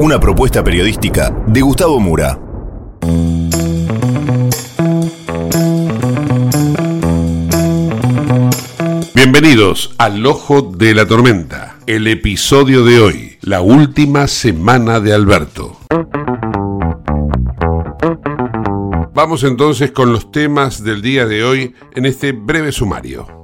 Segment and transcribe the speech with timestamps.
[0.00, 2.36] Una propuesta periodística de Gustavo Mura.
[9.14, 15.78] Bienvenidos al Ojo de la Tormenta, el episodio de hoy, la última semana de Alberto.
[19.14, 23.41] Vamos entonces con los temas del día de hoy en este breve sumario.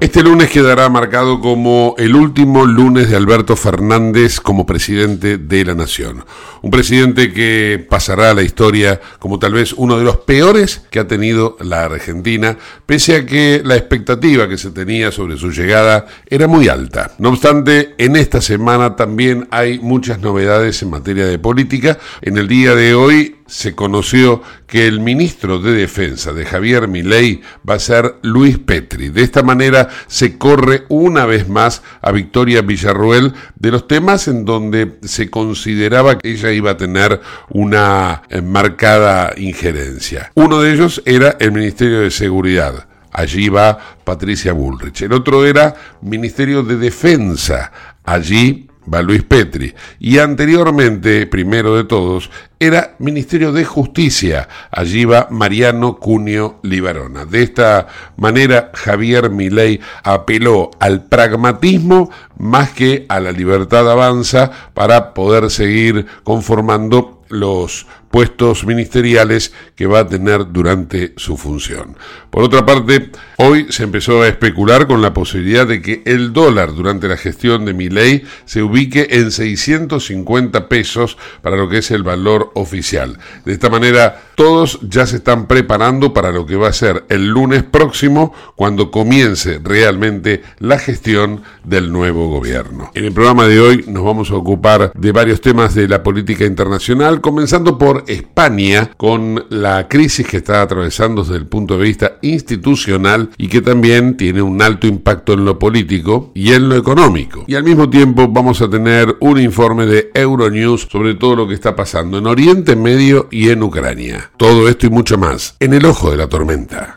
[0.00, 5.74] Este lunes quedará marcado como el último lunes de Alberto Fernández como presidente de la
[5.74, 6.24] Nación.
[6.62, 11.00] Un presidente que pasará a la historia como tal vez uno de los peores que
[11.00, 12.56] ha tenido la Argentina,
[12.86, 17.10] pese a que la expectativa que se tenía sobre su llegada era muy alta.
[17.18, 21.98] No obstante, en esta semana también hay muchas novedades en materia de política.
[22.22, 27.40] En el día de hoy se conoció que el ministro de Defensa de Javier Milei
[27.68, 29.08] va a ser Luis Petri.
[29.08, 34.44] De esta manera se corre una vez más a Victoria Villarruel de los temas en
[34.44, 40.30] donde se consideraba que ella iba a tener una marcada injerencia.
[40.34, 42.86] Uno de ellos era el Ministerio de Seguridad.
[43.10, 45.02] Allí va Patricia Bullrich.
[45.02, 47.72] El otro era Ministerio de Defensa.
[48.04, 55.28] Allí va Luis Petri, y anteriormente, primero de todos, era Ministerio de Justicia, allí va
[55.30, 57.24] Mariano Cunio Libarona.
[57.24, 65.14] De esta manera, Javier Milei apeló al pragmatismo más que a la libertad avanza para
[65.14, 71.96] poder seguir conformando los puestos ministeriales que va a tener durante su función.
[72.30, 76.74] Por otra parte, hoy se empezó a especular con la posibilidad de que el dólar
[76.74, 81.90] durante la gestión de mi ley se ubique en 650 pesos para lo que es
[81.90, 83.18] el valor oficial.
[83.44, 87.28] De esta manera, todos ya se están preparando para lo que va a ser el
[87.28, 92.90] lunes próximo cuando comience realmente la gestión del nuevo gobierno.
[92.94, 96.44] En el programa de hoy nos vamos a ocupar de varios temas de la política
[96.44, 102.18] internacional comenzando por España, con la crisis que está atravesando desde el punto de vista
[102.22, 107.44] institucional y que también tiene un alto impacto en lo político y en lo económico.
[107.46, 111.54] Y al mismo tiempo vamos a tener un informe de Euronews sobre todo lo que
[111.54, 114.30] está pasando en Oriente Medio y en Ucrania.
[114.36, 116.96] Todo esto y mucho más en el ojo de la tormenta.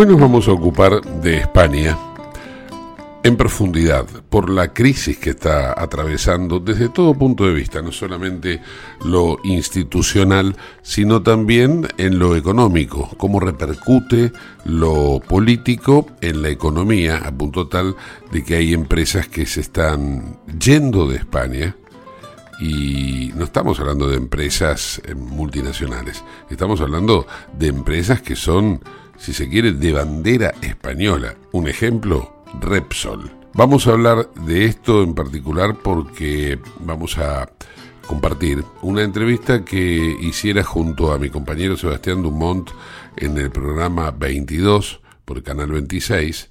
[0.00, 1.98] Hoy nos vamos a ocupar de España,
[3.24, 8.62] en profundidad por la crisis que está atravesando desde todo punto de vista, no solamente
[9.04, 14.30] lo institucional, sino también en lo económico, cómo repercute
[14.64, 17.96] lo político en la economía, a punto tal
[18.30, 21.74] de que hay empresas que se están yendo de España,
[22.60, 27.26] y no estamos hablando de empresas eh, multinacionales, estamos hablando
[27.58, 28.80] de empresas que son,
[29.18, 31.34] si se quiere, de bandera española.
[31.52, 33.30] Un ejemplo, Repsol.
[33.54, 37.50] Vamos a hablar de esto en particular porque vamos a
[38.06, 42.70] compartir una entrevista que hiciera junto a mi compañero Sebastián Dumont
[43.16, 46.50] en el programa 22 por Canal 26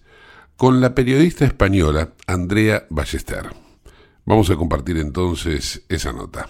[0.56, 3.50] con la periodista española Andrea Ballester.
[4.26, 6.50] Vamos a compartir entonces esa nota.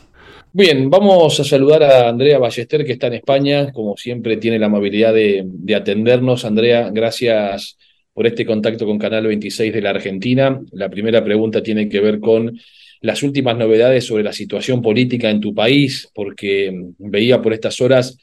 [0.54, 3.72] Bien, vamos a saludar a Andrea Ballester, que está en España.
[3.72, 6.46] Como siempre, tiene la amabilidad de, de atendernos.
[6.46, 7.78] Andrea, gracias
[8.14, 10.60] por este contacto con Canal 26 de la Argentina.
[10.72, 12.58] La primera pregunta tiene que ver con
[13.02, 18.18] las últimas novedades sobre la situación política en tu país, porque veía por estas horas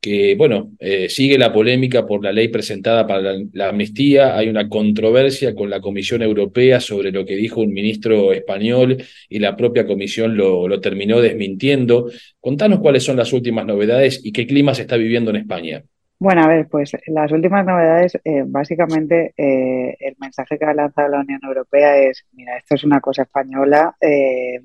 [0.00, 4.68] que, bueno, eh, sigue la polémica por la ley presentada para la, amnistía, hay una
[4.68, 8.96] controversia con la Comisión Europea sobre lo que dijo un ministro español
[9.28, 12.10] y la propia Comisión lo, terminó desmintiendo.
[12.40, 15.82] Contanos cuáles son las últimas novedades y qué clima se está viviendo en España.
[16.20, 21.08] Bueno, a ver, pues las últimas novedades, eh, básicamente eh, el mensaje que ha lanzado
[21.08, 24.60] la Unión Europea es, mira, esto es una cosa española, eh,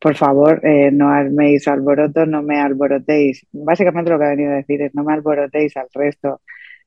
[0.00, 0.60] por favor,
[0.92, 3.46] no arméis alboroto, no me alborotéis.
[3.52, 6.40] Básicamente lo que ha venido a decir es, no me alborotéis al resto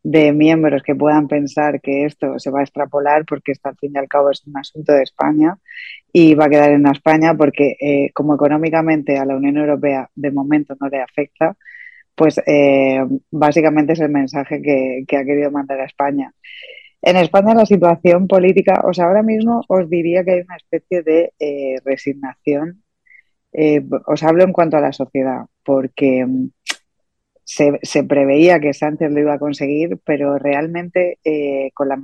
[0.03, 3.93] de miembros que puedan pensar que esto se va a extrapolar porque esto al fin
[3.95, 5.57] y al cabo es un asunto de España
[6.11, 10.75] y va a quedar en España porque como económicamente a la Unión Europea de momento
[10.81, 11.55] no le afecta,
[12.15, 16.33] pues eh, básicamente es el mensaje que, ha querido mandar a España.
[17.01, 21.33] En España la situación política, o ahora mismo os diría que hay una especie de
[21.39, 22.82] eh, resignación.
[23.53, 26.49] Eh, os hablo en cuanto a la sociedad, porque mm,
[27.43, 31.19] se, preveía que Sánchez lo iba a conseguir, pero realmente
[31.73, 31.99] con las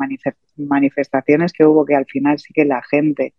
[0.57, 3.33] manifestaciones que hubo, que al final sí que la gente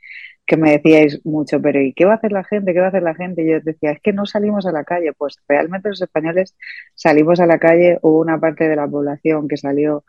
[0.51, 2.73] que me decíais mucho, pero ¿y qué va a hacer la gente?
[2.73, 3.43] ¿Qué va a hacer la gente?
[3.45, 5.13] Y yo decía, es que no salimos a la calle.
[5.13, 6.57] Pues realmente los españoles
[6.97, 10.05] salimos a la calle, hubo una parte de la población que salió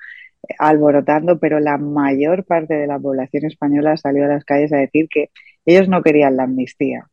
[0.50, 4.77] eh, alborotando, pero la mayor parte de la población española salió a las calles a
[4.77, 5.30] decir que
[5.63, 7.11] ellos no querían la amnistía.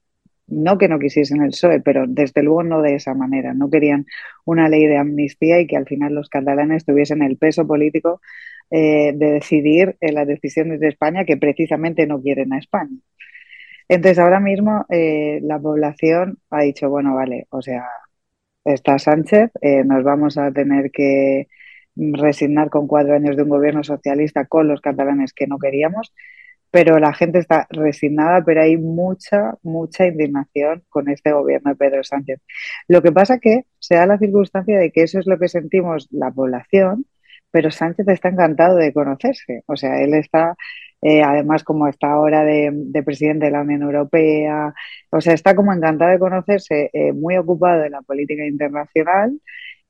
[0.48, 3.54] No que no quisiesen el PSOE, pero desde luego no de esa manera.
[3.54, 4.06] No querían
[4.44, 8.20] una ley de amnistía y que al final los catalanes tuviesen el peso político
[8.70, 12.96] eh, de decidir las decisiones de España que precisamente no quieren a España.
[13.88, 17.86] Entonces, ahora mismo eh, la población ha dicho, bueno, vale, o sea,
[18.64, 21.48] está Sánchez, eh, nos vamos a tener que
[21.96, 26.14] resignar con cuatro años de un gobierno socialista con los catalanes que no queríamos,
[26.70, 32.04] pero la gente está resignada, pero hay mucha, mucha indignación con este gobierno de Pedro
[32.04, 32.40] Sánchez.
[32.88, 36.08] Lo que pasa que se da la circunstancia de que eso es lo que sentimos
[36.10, 37.06] la población,
[37.50, 39.62] pero Sánchez está encantado de conocerse.
[39.66, 40.56] O sea, él está,
[41.02, 44.74] eh, además, como está ahora de, presidente de la Unión Europea,
[45.10, 49.40] o sea, está como encantado de conocerse, eh, muy ocupado de la política internacional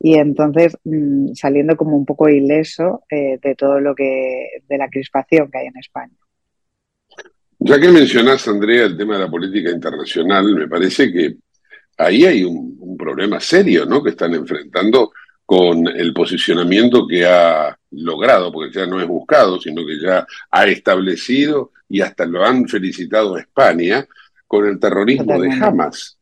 [0.01, 4.89] y entonces mm, saliendo como un poco ileso eh, de todo lo que, de la
[4.89, 6.15] crispación que hay en España.
[7.69, 11.37] Ya que mencionas, Andrea, el tema de la política internacional, me parece que
[11.99, 14.03] ahí hay un, un problema serio, ¿no?
[14.03, 15.13] Que están enfrentando
[15.45, 20.67] con el posicionamiento que ha logrado, porque ya no es buscado, sino que ya ha
[20.67, 24.07] establecido y hasta lo han felicitado a España
[24.47, 26.19] con el terrorismo de Hamas.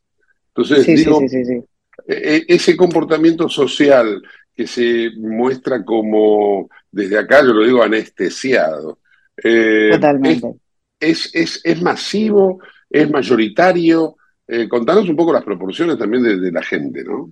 [0.49, 1.65] Entonces, digo, e,
[2.07, 4.21] e, ese comportamiento social
[4.53, 8.99] que se muestra como, desde acá yo lo digo, anestesiado,
[9.43, 10.47] eh, Totalmente.
[10.47, 10.55] Es,
[10.99, 11.31] es,
[11.63, 14.15] es, masivo, es mayoritario.
[14.47, 17.31] Eh, contanos un poco las proporciones también de la gente, ¿no?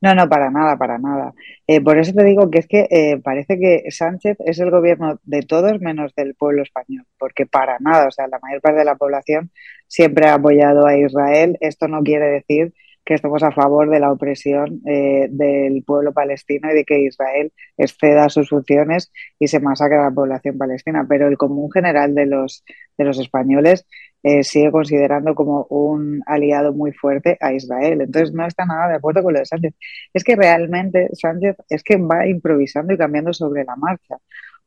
[0.00, 1.32] No, no, para nada, para nada.
[1.66, 5.18] Eh, por eso te digo que es que eh, parece que Sánchez es el gobierno
[5.22, 8.84] de todos menos del pueblo español, porque para nada, o sea, la mayor parte de
[8.84, 9.50] la población
[9.86, 11.56] siempre ha apoyado a Israel.
[11.60, 16.70] Esto no quiere decir que estemos a favor de la opresión eh, del pueblo palestino
[16.70, 21.06] y de que Israel exceda sus funciones y se masacre a la población palestina.
[21.08, 22.64] Pero el común general de los,
[22.96, 23.86] de los españoles
[24.22, 28.00] eh, sigue considerando como un aliado muy fuerte a Israel.
[28.00, 29.74] Entonces no está nada de acuerdo con lo de Sánchez.
[30.14, 34.16] Es que realmente Sánchez es que va improvisando y cambiando sobre la marcha,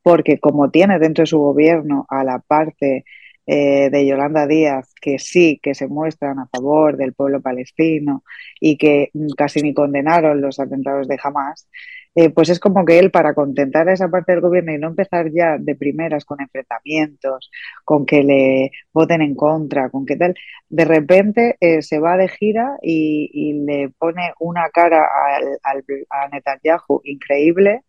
[0.04, 3.04] porque como tiene dentro de su gobierno a la parte
[3.48, 8.24] eh, de Yolanda Díaz, que sí, que se muestran a favor del pueblo palestino
[8.60, 11.68] y que casi ni condenaron los atentados de Hamas,
[12.20, 14.88] eh, pues es como que él, para contentar a esa parte del gobierno y no
[14.88, 17.52] empezar ya de primeras con enfrentamientos,
[17.86, 20.34] con que le voten en contra, con que tal,
[20.68, 25.08] de repente eh, se va de gira y, le pone una cara
[25.64, 27.84] al, a Netanyahu increíble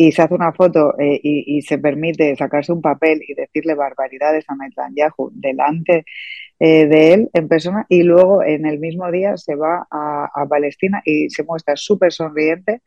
[0.00, 4.44] y se hace una foto eh, y, se permite sacarse un papel y decirle barbaridades
[4.48, 6.04] a Netanyahu delante
[6.60, 11.30] de él en persona y luego en el mismo día se va a, Palestina y
[11.30, 12.80] se muestra súper sonriente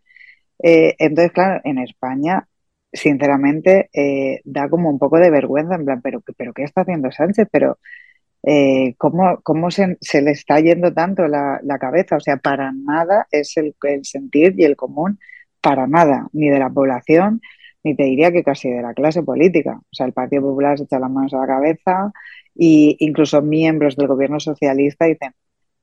[0.64, 2.48] eh, entonces, claro, en España,
[2.94, 7.12] sinceramente, eh, da como un poco de vergüenza, en plan, pero, pero ¿qué está haciendo
[7.12, 7.48] Sánchez?
[7.52, 7.80] Pero
[8.44, 12.18] eh, ¿cómo, cómo se, le está yendo tanto la, cabeza?
[12.18, 15.20] O sea, para nada es el, sentir y el común,
[15.62, 17.42] para nada, ni de la población,
[17.84, 19.80] ni te diría que casi de la clase política.
[19.80, 22.12] O sea, el Partido Popular se echa las manos a la cabeza
[22.56, 25.34] e incluso miembros del gobierno socialista dicen,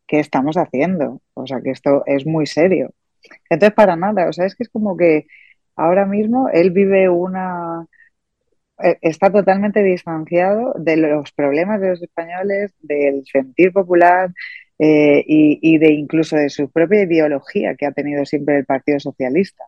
[0.07, 1.21] ¿qué estamos haciendo?
[1.35, 2.91] O sea, que esto es muy serio.
[3.51, 5.27] Entonces, para nada, o sea, es que es como que
[5.77, 7.87] ahora mismo él vive una...
[8.81, 14.33] Eh, está totalmente distanciado de los problemas de los españoles, del sentir popular
[14.79, 19.65] eh, y, de incluso de su propia ideología que ha tenido siempre el Partido Socialista.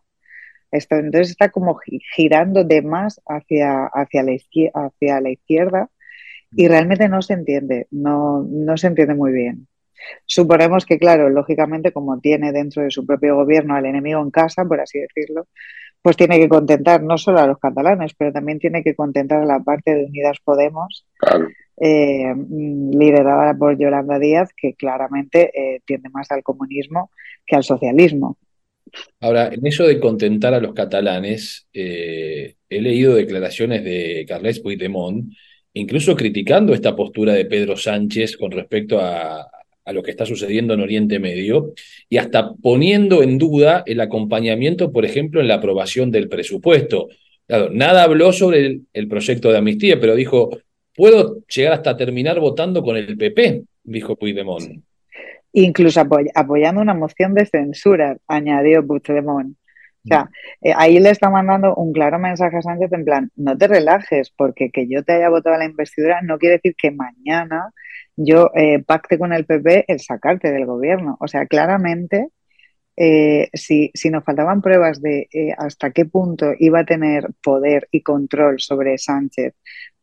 [0.71, 1.77] Esto, entonces está como
[2.15, 5.89] girando de más hacia, hacia, la, izquierda, hacia la izquierda
[6.55, 9.67] y realmente no se entiende, no, no se entiende muy bien.
[10.25, 14.65] Suponemos que, claro, lógicamente, como tiene dentro de su propio gobierno al enemigo en casa,
[14.65, 15.47] por así decirlo,
[16.01, 19.45] pues tiene que contentar no solo a los catalanes, pero también tiene que contentar a
[19.45, 21.05] la parte de Unidas Podemos,
[21.79, 22.33] eh,
[22.91, 27.11] liderada por Yolanda Díaz, que claramente eh, tiende más al comunismo
[27.45, 28.37] que al socialismo.
[29.19, 35.31] Ahora, en eso de contentar a los catalanes, eh, he leído declaraciones de Carles Puigdemont,
[35.73, 39.47] incluso criticando esta postura de Pedro Sánchez con respecto a,
[39.91, 41.73] a lo que está sucediendo en Oriente Medio
[42.09, 47.09] y hasta poniendo en duda el acompañamiento, por ejemplo, en la aprobación del presupuesto.
[47.71, 50.49] nada habló sobre el, proyecto de amnistía, pero dijo,
[50.95, 54.81] puedo llegar hasta terminar votando con el PP, dijo Puigdemont.
[55.53, 56.01] Incluso
[56.33, 59.55] apoyando una moción de censura, añadió Puigdemont.
[60.03, 60.29] O sea,
[60.61, 64.31] eh, ahí le está mandando un claro mensaje a Sánchez en plan, no te relajes,
[64.35, 67.71] porque que yo te haya votado la investidura no quiere decir que mañana
[68.15, 71.17] yo eh, pacte con el PP el sacarte del gobierno.
[71.19, 72.29] O sea, claramente,
[72.97, 77.87] eh, si, si, nos faltaban pruebas de eh, hasta qué punto iba a tener poder
[77.91, 79.55] y control sobre Sánchez,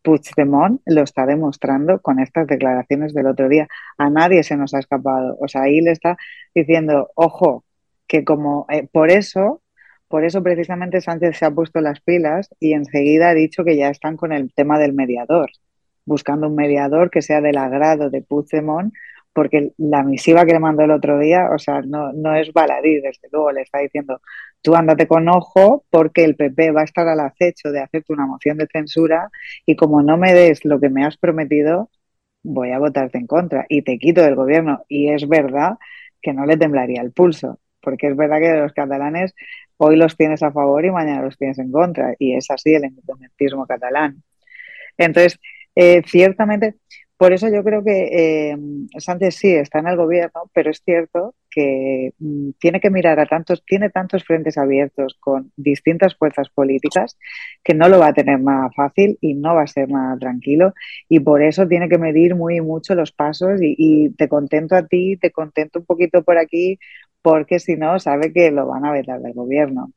[0.03, 3.69] Puigdemont lo está demostrando con estas declaraciones del otro día.
[3.99, 5.37] A nadie se nos ha escapado.
[5.41, 6.17] O sea, ahí le está
[6.55, 7.65] diciendo, ojo,
[8.07, 9.63] que como por eso
[10.09, 13.91] por eso precisamente Sánchez se ha puesto las pilas y enseguida ha dicho que ya
[13.91, 15.51] están con el tema del mediador
[16.09, 18.93] buscando un mediador que sea del agrado de Puigdemont,
[19.33, 23.01] porque la misiva que le mandó el otro día, o sea, no, no es baladí,
[23.01, 24.21] desde luego, le está diciendo,
[24.63, 28.27] tú ándate con ojo porque el PP va a estar al acecho de hacerte una
[28.27, 29.31] moción de censura
[29.67, 31.91] y como no me des lo que me has prometido,
[32.43, 34.85] voy a votarte en contra y te quito del gobierno.
[34.89, 35.75] Y es verdad
[36.23, 39.35] que no le temblaría el pulso, porque es verdad que de los catalanes
[39.77, 42.87] hoy los tienes a favor y mañana los tienes en contra, y es así el
[42.87, 44.23] independentismo catalán.
[44.99, 45.39] Entonces,
[45.81, 46.75] eh, ciertamente,
[47.17, 48.09] por eso yo creo que
[48.51, 48.57] eh,
[48.99, 53.27] Sánchez sí está en el gobierno, pero es cierto que mm, tiene que mirar a
[53.27, 57.17] tantos, tiene tantos frentes abiertos con distintas fuerzas políticas
[57.63, 60.75] que no lo va a tener nada fácil y no va a ser nada tranquilo
[61.09, 65.17] y por eso tiene que medir muy mucho los pasos y, te contento a ti,
[65.17, 66.81] te contento un poquito por aquí,
[67.23, 69.93] porque si no sabe que lo van a vetar del gobierno.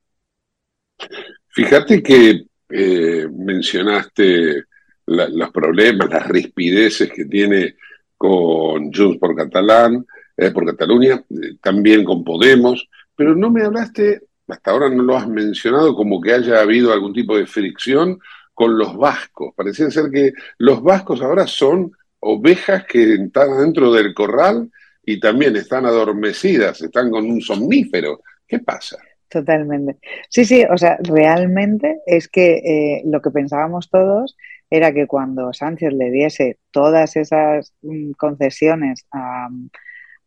[1.47, 4.65] Fíjate que eh, mencionaste
[5.11, 7.75] los problemas, las rispideces que tiene
[8.17, 10.05] con Junts por Catalán,
[10.37, 15.17] eh, por Cataluña, eh, también con Podemos, pero no me hablaste, hasta ahora no lo
[15.17, 18.19] has mencionado, como que haya habido algún tipo de fricción
[18.53, 19.53] con los vascos.
[19.55, 24.69] Parecía ser que los vascos ahora son ovejas que están dentro del corral
[25.03, 28.21] y también están adormecidas, están con un somnífero.
[28.47, 28.97] ¿Qué pasa?
[29.29, 29.97] Totalmente.
[30.29, 34.35] Sí, sí, o sea, realmente es que eh, lo que pensábamos todos
[34.71, 39.49] era que cuando Sánchez le diese todas esas mm, concesiones a,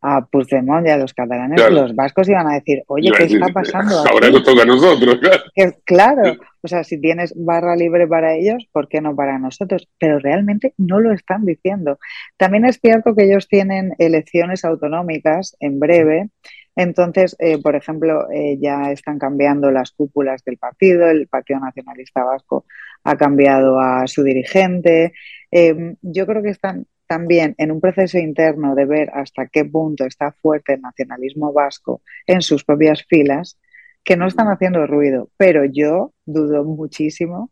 [0.01, 4.03] a Puigdemont y a los catalanes, los vascos iban a decir, oye, ¿qué está pasando?
[4.07, 5.73] Ahora nos toca a nosotros, claro.
[5.83, 9.87] claro, o sea, si tienes barra libre para ellos, ¿por qué no para nosotros?
[9.97, 11.97] Pero realmente no lo están diciendo.
[12.37, 16.29] También es cierto que ellos tienen elecciones autonómicas en breve.
[16.75, 22.23] Entonces, eh, por ejemplo, eh, ya están cambiando las cúpulas del partido, el Partido Nacionalista
[22.23, 22.65] Vasco
[23.03, 25.13] ha cambiado a su dirigente.
[25.51, 30.05] Em, yo creo que están también en un proceso interno de ver hasta qué punto
[30.05, 33.59] está fuerte el nacionalismo vasco en sus propias filas
[34.03, 37.51] que no están haciendo ruido, pero yo dudo muchísimo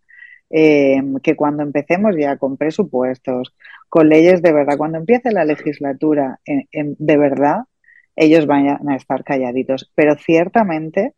[0.49, 3.55] eh, que cuando empecemos ya con presupuestos,
[3.89, 7.63] con leyes de verdad, cuando empiece la legislatura de verdad,
[8.15, 9.91] ellos vayan a estar calladitos.
[9.95, 11.13] Pero ciertamente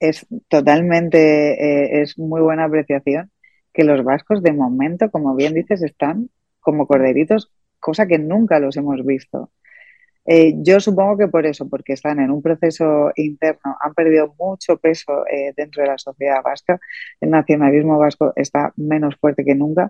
[0.00, 1.18] es totalmente,
[1.52, 3.30] eh, es muy buena apreciación
[3.72, 6.28] que los vascos de momento, como bien dices, están
[6.60, 9.50] como corderitos, cosa que nunca los hemos visto.
[10.24, 14.76] Eh, yo supongo que por eso, porque están en un proceso interno, han perdido mucho
[14.76, 16.78] peso eh, dentro de la sociedad vasca,
[17.20, 19.88] el nacionalismo vasco está menos fuerte que nunca.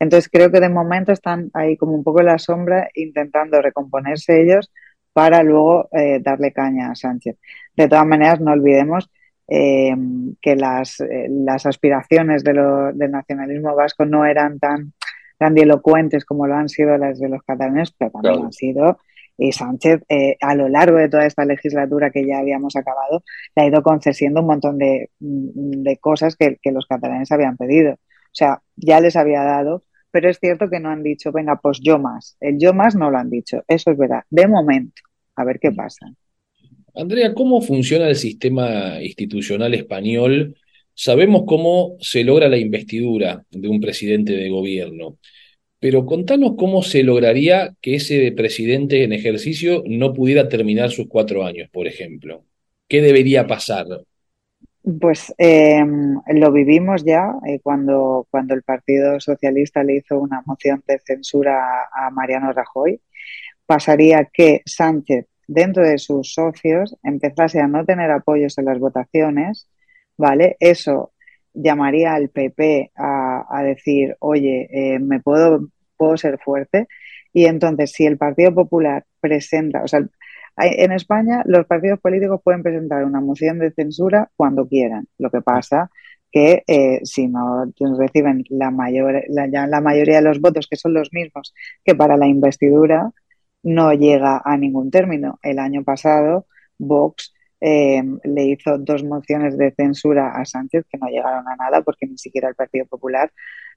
[0.00, 4.40] Entonces creo que de momento están ahí como un poco en la sombra intentando recomponerse
[4.40, 4.72] ellos
[5.18, 7.38] para luego eh, darle caña a Sánchez.
[7.76, 9.10] De todas maneras, no olvidemos
[9.50, 14.92] que las, las aspiraciones de del nacionalismo vasco no eran tan
[15.40, 18.98] grandilocuentes como lo han sido las de los catalanes, pero también han sido
[19.38, 23.22] y Sánchez, eh, a lo largo de toda esta legislatura que ya habíamos acabado,
[23.54, 27.92] le ha ido concediendo un montón de, mm, cosas que, los catalanes habían pedido.
[27.94, 31.80] O sea, ya les había dado, pero es cierto que no han dicho, venga, pues
[31.82, 32.36] yo más.
[32.40, 34.22] El yo más no lo han dicho, eso es verdad.
[34.30, 35.02] De momento,
[35.36, 36.06] a ver qué pasa.
[36.94, 40.56] Andrea, ¿cómo funciona el sistema institucional español?
[40.94, 45.18] Sabemos cómo se logra la investidura de un presidente de gobierno.
[45.80, 51.44] Pero contanos cómo se lograría que ese presidente en ejercicio no pudiera terminar sus cuatro
[51.44, 52.44] años, por ejemplo.
[52.88, 53.86] ¿Qué debería pasar?
[55.00, 60.82] Pues em, lo vivimos ya eh, cuando, cuando el Partido Socialista le hizo una moción
[60.86, 63.00] de censura a Mariano Rajoy.
[63.66, 69.68] Pasaría que Sánchez, dentro de sus socios, empezase a no tener apoyos en las votaciones,
[70.16, 70.56] ¿vale?
[70.58, 71.12] Eso
[71.52, 75.68] llamaría al PP a, decir, oye, eh, me puedo,
[75.98, 76.88] puedo ser fuerte.
[77.32, 80.00] Y entonces, si el Partido Popular presenta, o sea,
[80.60, 85.06] en España los partidos políticos pueden presentar una moción de censura cuando quieran.
[85.18, 85.90] Lo que pasa
[86.30, 91.12] que eh, si no reciben la, mayor, la mayoría de los votos, que son los
[91.12, 93.10] mismos que para la investidura,
[93.62, 95.38] no llega a ningún término.
[95.42, 96.46] El año pasado,
[96.78, 101.82] Vox eh, le hizo dos mociones de censura a Sánchez que no llegaron a nada
[101.82, 103.32] porque ni siquiera el Partido Popular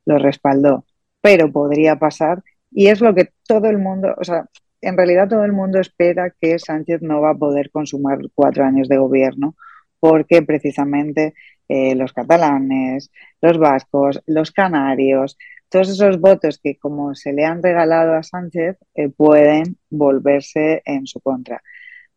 [0.05, 0.85] lo respaldó.
[1.21, 4.47] Pero podría pasar y es lo que todo el mundo, o sea,
[4.81, 8.87] en realidad todo el mundo espera que Sánchez no va a poder consumar cuatro años
[8.89, 9.55] de gobierno
[9.99, 11.33] porque precisamente
[11.67, 15.37] eh, los catalanes, los vascos, los canarios,
[15.69, 21.07] todos esos votos que como se le han regalado a Sánchez eh, pueden volverse en
[21.07, 21.61] su contra.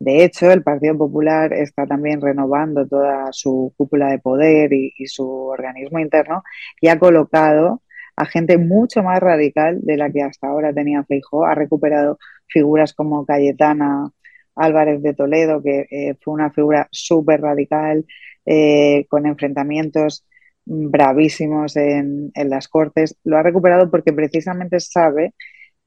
[0.01, 5.27] De hecho, el Partido Popular está también renovando toda su cúpula de poder y, su
[5.29, 6.43] organismo interno
[6.81, 7.83] y ha colocado
[8.17, 11.45] a gente mucho más radical de la que hasta ahora tenía Feijóo.
[11.45, 14.11] Ha recuperado figuras como Cayetana
[14.57, 18.07] Álvarez de Toledo, que eh, fue una figura súper radical,
[18.47, 20.27] eh, con enfrentamientos
[20.65, 23.17] bravísimos en, las Cortes.
[23.25, 25.35] Lo ha recuperado porque precisamente sabe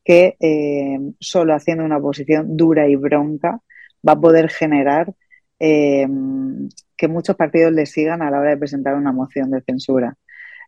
[0.03, 3.61] que eh, solo haciendo una oposición dura y bronca
[4.07, 5.13] va a poder generar
[5.59, 10.15] que muchos partidos le sigan a la hora de presentar una moción de censura.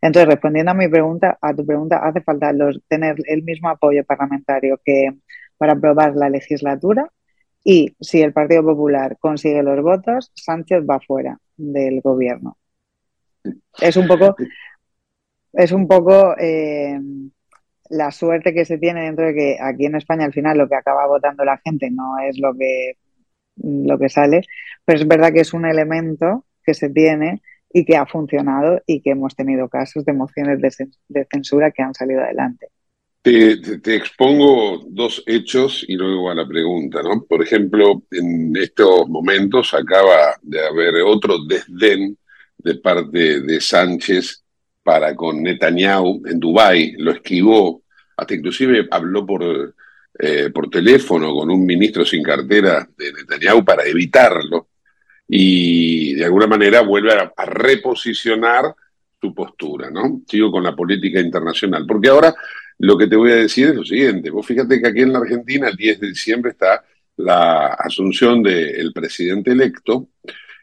[0.01, 2.53] Entonces, respondiendo a mi pregunta, a tu pregunta, hace falta
[2.87, 5.09] tener el mismo apoyo parlamentario que
[5.57, 7.11] para aprobar la legislatura
[7.63, 12.57] y si el Partido Popular consigue los votos, Sánchez va fuera del gobierno.
[13.81, 14.35] Es un poco,
[15.53, 16.99] es un poco eh,
[17.89, 20.75] la suerte que se tiene dentro de que aquí en España al final lo que
[20.75, 22.93] acaba votando la gente no es lo que
[23.61, 24.41] lo que sale,
[24.85, 29.01] pero es verdad que es un elemento que se tiene y que ha funcionado y
[29.01, 32.67] que hemos tenido casos de mociones de, censura que han salido adelante.
[33.21, 37.25] Te, expongo dos hechos y luego a la pregunta, ¿no?
[37.25, 42.17] Por ejemplo, en estos momentos acaba de haber otro desdén
[42.57, 44.43] de parte de Sánchez
[44.81, 47.83] para con Netanyahu en Dubái, lo esquivó,
[48.17, 49.75] hasta inclusive habló por
[50.21, 54.67] eh, por teléfono con un ministro sin cartera de Netanyahu para evitarlo
[55.31, 58.73] y de alguna manera vuelve a, reposicionar
[59.21, 60.21] su postura, ¿no?
[60.27, 62.33] Sigo con la política internacional, porque ahora
[62.79, 65.19] lo que te voy a decir es lo siguiente, vos fíjate que aquí en la
[65.19, 66.83] Argentina el 10 de diciembre está
[67.17, 70.07] la asunción del presidente electo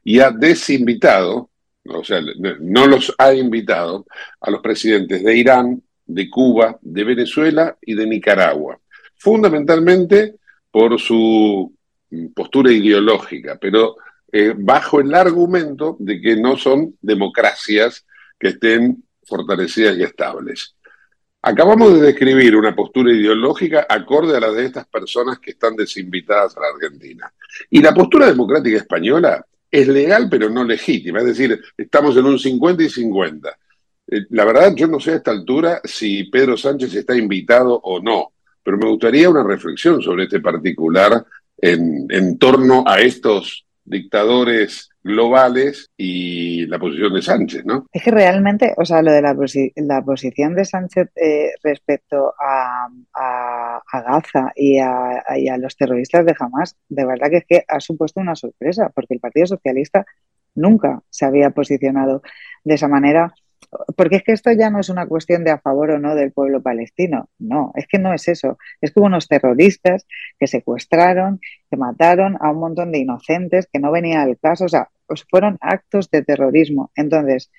[0.03, 1.51] y ha desinvitado,
[1.85, 2.21] o sea,
[2.61, 4.07] no los ha invitado
[4.41, 8.81] a los presidentes de Irán, de Cuba, de Venezuela y de Nicaragua.
[9.17, 10.37] Fundamentalmente
[10.71, 11.73] por su
[12.35, 13.97] postura ideológica, pero
[14.33, 18.05] eh, bajo el argumento de que no son democracias
[18.39, 20.75] que estén fortalecidas y estables.
[21.43, 26.57] Acabamos de describir una postura ideológica acorde a la de estas personas que están desinvitadas
[26.57, 27.33] a la Argentina.
[27.71, 31.21] Y la postura democrática española es legal pero no legítima.
[31.21, 33.59] Es decir, estamos en un 50 y 50.
[34.09, 38.01] Eh, la verdad, yo no sé a esta altura si Pedro Sánchez está invitado o
[38.01, 41.25] no, pero me gustaría una reflexión sobre este particular
[41.59, 47.87] en, en torno a estos dictadores globales y la posición de Sánchez, ¿no?
[47.93, 49.37] Es que realmente, o sea, lo de la,
[49.77, 56.27] la posición de Sánchez eh, respecto a, a, Gaza y a, y a, los terroristas
[56.27, 60.05] de Hamas, de verdad que es que ha supuesto una sorpresa, porque el Partido Socialista
[60.55, 62.23] nunca se había posicionado
[62.65, 63.33] de esa manera
[63.97, 66.33] porque es que esto ya no es una cuestión de a favor o no del
[66.33, 70.07] pueblo palestino, no, es que no es eso, es que hubo unos terroristas
[70.39, 74.69] que secuestraron, que mataron a un montón de inocentes que no venía al caso, o
[74.69, 74.89] sea,
[75.31, 76.91] fueron actos de terrorismo.
[76.95, 77.51] Entonces,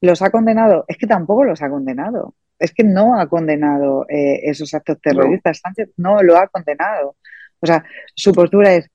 [0.00, 0.84] ¿los ha condenado?
[0.88, 5.58] Es que tampoco los ha condenado, es que no ha condenado eh, esos actos terroristas,
[5.58, 7.16] Sánchez no lo ha condenado.
[7.60, 7.84] O sea,
[8.14, 8.90] su postura es,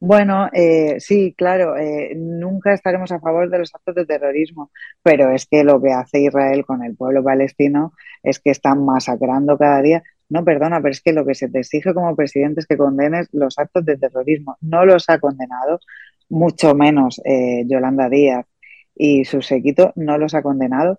[0.00, 4.70] bueno, eh, sí, claro, eh, nunca estaremos a favor de los actos de terrorismo,
[5.02, 9.56] pero es que lo que hace Israel con el pueblo palestino es que están masacrando
[9.56, 10.02] cada día.
[10.28, 13.28] No, perdona, pero es que lo que se te exige como presidente es que condenes
[13.32, 14.56] los actos de terrorismo.
[14.60, 15.80] No los ha condenado,
[16.28, 18.46] mucho menos eh, Yolanda Díaz
[18.94, 20.98] y su séquito no los ha condenado.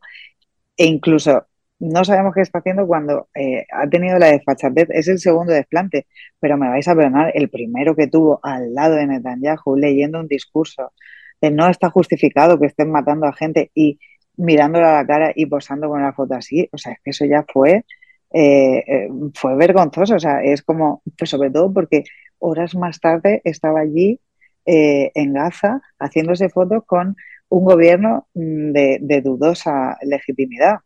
[0.77, 1.45] E incluso
[1.79, 4.87] no sabemos qué está haciendo cuando eh, ha tenido la desfachatez.
[4.91, 6.07] Es el segundo desplante,
[6.39, 10.27] pero me vais a perdonar, el primero que tuvo al lado de Netanyahu leyendo un
[10.27, 10.93] discurso
[11.41, 13.99] de no está justificado que estén matando a gente y
[14.37, 16.69] mirándola a la cara y posando con la foto así.
[16.71, 17.85] O sea, es que eso ya fue,
[18.33, 20.15] eh, eh, fue vergonzoso.
[20.15, 22.03] O sea, es como, pues sobre todo porque
[22.39, 24.19] horas más tarde estaba allí
[24.67, 27.15] en Gaza haciéndose fotos con
[27.49, 30.79] un gobierno mm, de dudosa legitimidad.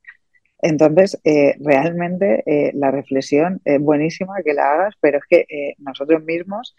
[0.61, 5.75] Entonces, eh, realmente eh, la reflexión es buenísima que la hagas, pero es que eh,
[5.79, 6.75] nosotros mismos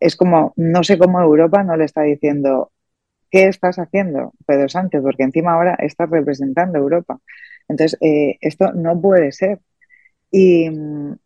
[0.00, 2.72] es como, no sé cómo Europa no le está diciendo,
[3.30, 5.02] ¿qué estás haciendo, Pedro Sánchez?
[5.02, 7.20] Porque encima ahora estás representando a Europa.
[7.68, 7.98] Entonces,
[8.40, 9.60] esto no puede ser.
[10.30, 10.70] Y,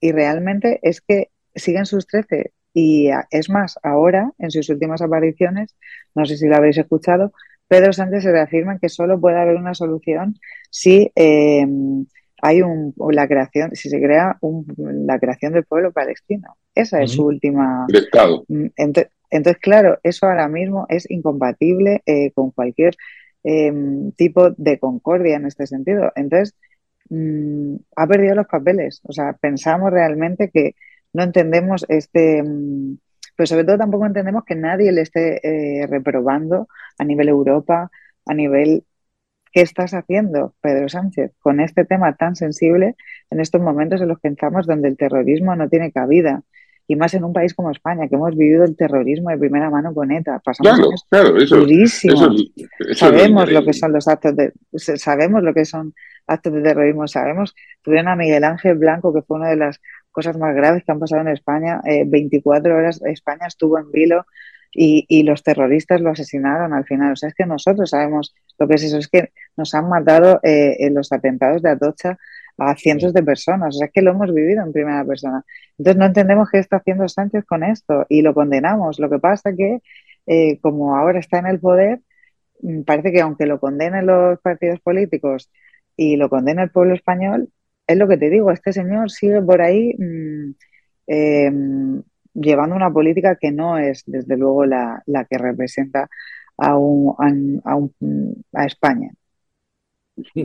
[0.00, 2.52] y realmente es que siguen sus 13.
[2.72, 5.76] Y es más, ahora, en sus últimas apariciones,
[6.14, 7.32] no sé si lo habéis escuchado,
[7.70, 10.34] Pedro Sánchez se reafirma que solo puede haber una solución
[10.70, 11.64] si eh,
[12.42, 14.40] hay un, la creación, si se crea
[14.76, 16.56] la creación del pueblo palestino.
[16.74, 17.86] Esa es su última.
[17.88, 18.44] Estado.
[18.48, 22.96] Mm, entonces, claro, eso ahora mismo es incompatible eh, con cualquier
[23.44, 26.10] em, tipo de concordia en este sentido.
[26.16, 26.56] Entonces,
[27.08, 29.00] mm, ha perdido los papeles.
[29.04, 30.74] O sea, pensamos realmente que
[31.12, 32.42] no entendemos este.
[32.42, 32.98] Mm,
[33.40, 37.90] pero sobre todo tampoco entendemos que nadie le esté eh, reprobando a nivel Europa,
[38.26, 38.84] a nivel
[39.50, 42.96] ¿qué estás haciendo, Pedro Sánchez, con este tema tan sensible
[43.30, 46.42] en estos momentos en los que estamos donde el terrorismo no tiene cabida?
[46.86, 49.94] Y más en un país como España, que hemos vivido el terrorismo de primera mano
[49.94, 50.38] con ETA.
[50.44, 51.34] Pasamos claro,
[52.92, 55.94] sabemos lo que son los actos de, sabemos lo que son
[56.26, 60.36] actos de terrorismo, sabemos, tuvieron a Miguel Ángel Blanco, que fue una de las cosas
[60.36, 61.80] más graves que han pasado en España.
[62.06, 64.26] 24 eh, horas España estuvo en vilo
[64.72, 67.12] y, los terroristas lo asesinaron al final.
[67.12, 70.40] O sea, es que nosotros sabemos lo que es eso, es que nos han matado
[70.42, 72.18] eh, en los atentados de Atocha
[72.58, 73.76] a cientos de personas.
[73.76, 75.44] O sea, es que lo hemos vivido en primera persona.
[75.78, 78.98] Entonces no entendemos qué está haciendo Sánchez con esto y lo condenamos.
[78.98, 79.80] Lo que pasa que,
[80.26, 82.00] eh, como ahora está en el poder,
[82.62, 85.50] mm, parece que aunque lo condenen los partidos políticos
[85.96, 87.50] y lo condene el pueblo español,
[87.92, 90.54] es lo que te digo, este señor sigue por ahí mm,
[91.06, 92.02] em,
[92.34, 96.08] llevando una política que no es, desde luego, la, que representa
[96.56, 96.76] a,
[98.52, 99.10] a, España.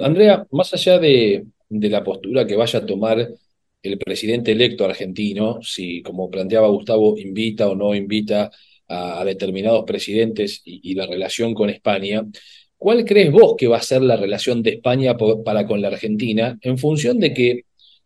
[0.01, 3.27] Andrea, más allá de, la postura que vaya a tomar
[3.83, 8.49] el presidente electo argentino, si, como planteaba Gustavo, invita o no invita
[8.87, 12.23] a, determinados presidentes y, la relación con España,
[12.85, 16.55] ¿Cuál crees vos que va a ser la relación de España para con la Argentina
[16.61, 17.65] en función de que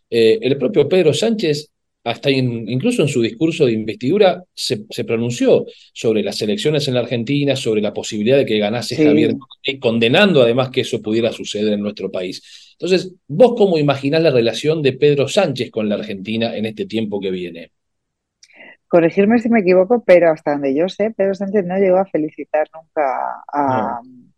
[0.10, 1.70] eh, el propio Pedro Sánchez,
[2.06, 7.58] hasta incluso en su discurso de investidura, se, pronunció sobre las elecciones en la Argentina,
[7.58, 9.36] sobre la posibilidad de que ganase Javier,
[9.82, 12.72] condenando además que eso pudiera suceder en nuestro país?
[12.80, 17.20] Entonces, ¿vos cómo imaginás la relación de Pedro Sánchez con la Argentina en este tiempo
[17.20, 17.74] que viene?
[18.88, 22.70] Corregirme si me equivoco, pero hasta donde yo sé, Pedro Sánchez no llegó a felicitar
[22.74, 24.29] nunca a, no,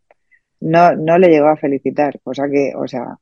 [0.62, 3.18] no le llegó a felicitar, cosa que, o sea,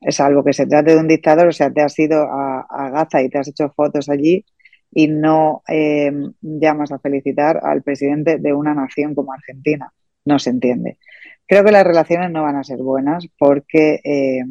[0.00, 3.22] es algo que se trate de un dictador, o sea, te has ido a, Gaza
[3.22, 4.44] y te has hecho fotos allí
[4.90, 9.92] y no eh, llamas a felicitar al presidente de una nación como Argentina.
[10.24, 10.98] No se entiende.
[11.46, 14.44] Creo que las relaciones no van a ser buenas porque eh,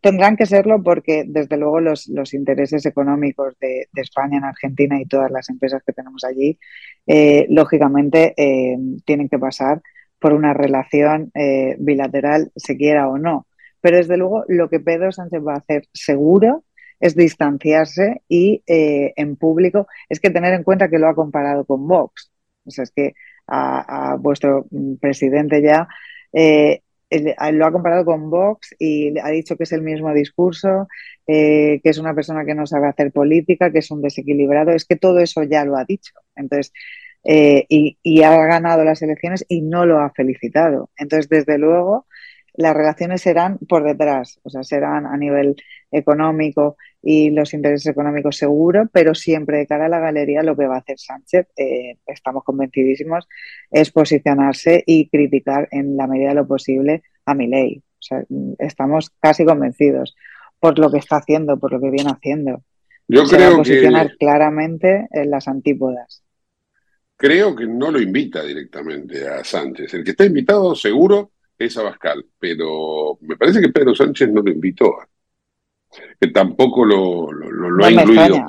[0.00, 5.06] tendrán que serlo porque, desde luego, los, los intereses económicos de, España en Argentina y
[5.06, 6.58] todas las empresas que tenemos allí,
[7.06, 8.34] eh, lógicamente,
[9.04, 9.82] tienen que pasar
[10.22, 13.46] por una relación eh, bilateral, se quiera o no.
[13.82, 16.64] Pero, desde luego, lo que Pedro Sánchez va a hacer seguro
[17.00, 21.88] es distanciarse y en público es que tener en cuenta que lo ha comparado con
[21.88, 22.32] Vox.
[22.64, 23.14] O sea, es que
[23.48, 24.66] a, vuestro
[25.00, 25.88] presidente ya
[27.52, 30.88] lo ha comparado con Vox y ha dicho que es el mismo discurso,
[31.26, 34.70] eh, que es una persona que no sabe hacer política, que es un desequilibrado.
[34.70, 36.14] Es que todo eso ya lo ha dicho.
[36.36, 36.72] Entonces,
[37.24, 40.90] eh, y, ha ganado las elecciones y no lo ha felicitado.
[40.96, 42.06] Entonces, desde luego,
[42.54, 45.56] las relaciones serán por detrás, o sea, serán a nivel
[45.90, 50.66] económico y los intereses económicos seguro, pero siempre de cara a la galería lo que
[50.66, 53.26] va a hacer Sánchez, eh, estamos convencidísimos,
[53.70, 57.82] es posicionarse y criticar en la medida de lo posible a mi ley.
[57.98, 58.24] O sea,
[58.58, 60.14] estamos casi convencidos
[60.58, 62.62] por lo que está haciendo, por lo que viene haciendo.
[63.08, 66.22] Yo Se creo va a posicionar claramente en las antípodas.
[67.22, 69.94] Creo que no lo invita directamente a Sánchez.
[69.94, 74.50] El que está invitado seguro es Abascal, pero me parece que Pedro Sánchez no lo
[74.50, 74.92] invitó,
[76.20, 78.44] que tampoco lo, lo, ha incluido.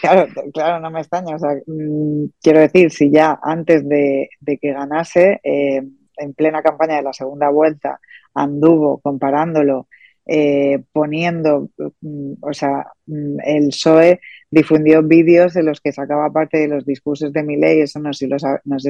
[0.00, 1.34] Claro, claro, no me extraña.
[1.34, 5.82] O sea, mm, quiero decir, si ya antes de, que ganase, eh,
[6.18, 7.98] en plena campaña de la segunda vuelta,
[8.32, 9.88] anduvo comparándolo,
[10.26, 16.58] eh, poniendo, mm, o sea, mm, el PSOE difundió vídeos en los que sacaba parte
[16.58, 18.26] de los discursos de Milei, eso no, sé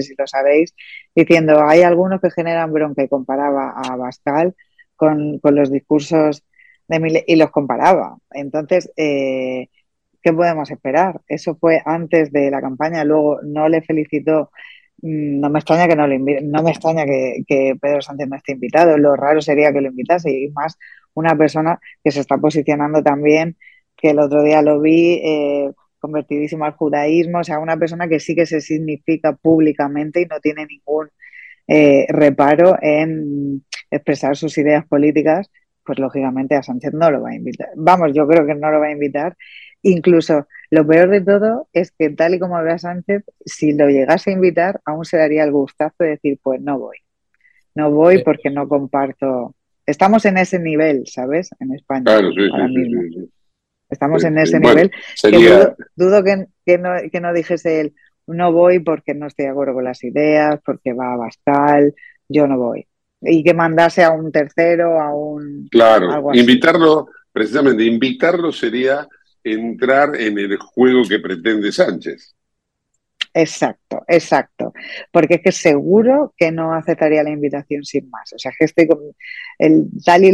[0.02, 0.74] si lo sabéis,
[1.14, 4.54] diciendo, hay algunos que generan bronca y comparaba a Bascal
[4.96, 6.42] con, los discursos
[6.88, 8.16] de Milei y los comparaba.
[8.30, 9.68] Entonces, eh,
[10.22, 11.20] ¿qué podemos esperar?
[11.28, 14.50] Eso fue antes de la campaña, luego no le felicitó
[15.02, 18.36] mm, no me extraña que no lo no me extraña que, que, Pedro Sánchez no
[18.36, 18.96] esté invitado.
[18.98, 20.78] Lo raro sería que lo invitase y más
[21.16, 23.56] una persona que se está posicionando también
[23.96, 28.20] que el otro día lo vi eh, convertidísimo al judaísmo, o sea, una persona que
[28.20, 31.08] sí que se significa públicamente y no tiene ningún
[31.66, 35.50] eh, reparo en expresar sus ideas políticas,
[35.84, 37.68] pues lógicamente a Sánchez no lo va a invitar.
[37.76, 39.36] Vamos, yo creo que no lo va a invitar.
[39.82, 43.88] Incluso lo peor de todo es que tal y como ve a Sánchez, si lo
[43.88, 46.98] llegase a invitar, aún se daría el gustazo de decir, pues no voy.
[47.74, 49.54] No voy porque no comparto.
[49.86, 51.50] Estamos en ese nivel, ¿sabes?
[51.60, 52.04] En España.
[52.04, 53.30] Claro, sí, sí, sí,
[53.88, 54.90] Estamos en ese nivel.
[55.94, 57.94] dudo, que, no, que no dijese él,
[58.26, 61.94] no voy porque no estoy de acuerdo con las ideas, porque va a Bascal,
[62.28, 62.86] yo no voy.
[63.20, 65.68] Y que mandase a un tercero, a un...
[65.70, 69.06] Claro, invitarlo, precisamente, invitarlo sería
[69.42, 72.35] entrar en el juego que pretende Sánchez.
[73.38, 74.72] Exacto, exacto.
[75.12, 78.32] Porque es que seguro que no aceptaría la invitación sin más.
[78.32, 78.98] O sea, que estoy con
[79.58, 80.28] el tal y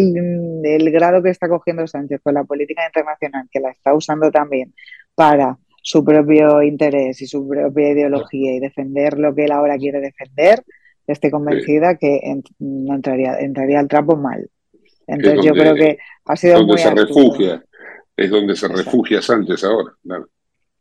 [0.65, 4.73] el, grado que está cogiendo Sánchez con la política internacional, que la está usando también
[5.17, 9.99] para su propio interés y su propia ideología y defender lo que él ahora quiere
[9.99, 10.63] defender,
[11.05, 12.21] estoy convencida que
[12.61, 14.49] no entraría, entraría al trapo mal.
[15.09, 17.65] Entonces yo creo que ha sido donde se refugia,
[18.17, 19.93] es donde se refugia Sánchez ahora.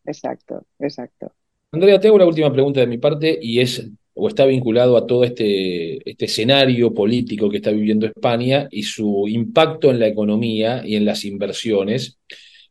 [0.06, 1.34] Exacto, exacto.
[1.74, 5.24] Andrea, tengo una última pregunta de mi parte y es, o está vinculado a todo
[5.24, 10.98] este, este escenario político que está viviendo España y su impacto en la economía y
[10.98, 12.20] en las inversiones.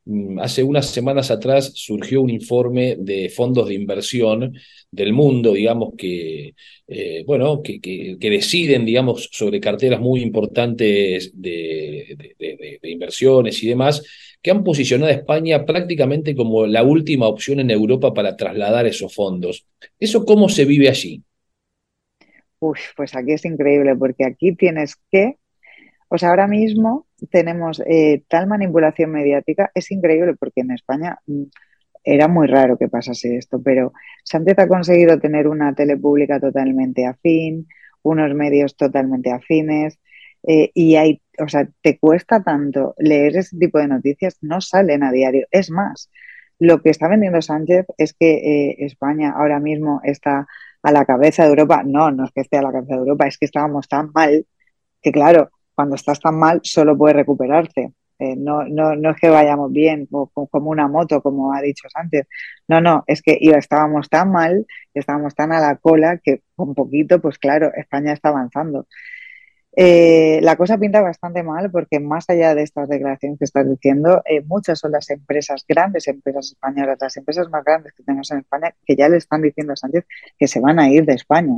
[0.04, 4.52] Mm, hace unas semanas atrás surgió un informe de fondos de inversión
[4.90, 6.54] del mundo, digamos, que,
[6.86, 12.36] eh, bueno, que, que, deciden, digamos, sobre carteras muy importantes de,
[12.82, 14.02] de inversiones y demás,
[14.42, 19.14] que han posicionado a España prácticamente como la última opción en Europa para trasladar esos
[19.14, 19.66] fondos.
[19.98, 21.22] ¿Eso cómo se vive allí?
[22.58, 25.38] Uf, pues aquí es increíble, porque aquí tienes que,
[26.08, 31.44] o sea, ahora mismo tenemos eh, tal manipulación mediática, es increíble porque en España mm,
[32.04, 33.92] era muy raro que pasase esto, pero
[34.24, 37.66] Sánchez ha conseguido tener una tele pública totalmente afín,
[38.02, 39.98] unos medios totalmente afines,
[40.46, 45.02] eh, y hay, o sea, te cuesta tanto leer ese tipo de noticias, no salen
[45.02, 45.46] a diario.
[45.50, 46.10] Es más,
[46.58, 48.32] lo que está vendiendo Sánchez es que
[48.70, 50.46] eh, España ahora mismo está
[50.82, 51.82] a la cabeza de Europa.
[51.84, 54.46] No, no es que esté a la cabeza de Europa, es que estábamos tan mal
[55.02, 57.92] que, claro, cuando estás tan mal solo puedes recuperarse.
[58.18, 62.26] Eh, no, no, no es que vayamos bien como una moto, como ha dicho Sánchez.
[62.68, 67.20] No, no, es que estábamos tan mal, estábamos tan a la cola que con poquito,
[67.20, 68.86] pues claro, España está avanzando.
[69.76, 74.20] Eh, la cosa pinta bastante mal porque más allá de estas declaraciones que estás diciendo,
[74.26, 78.38] eh, muchas son las empresas, grandes empresas españolas, las empresas más grandes que tenemos en
[78.38, 80.06] España, que ya le están diciendo a Sánchez
[80.38, 81.54] que se van a ir de España.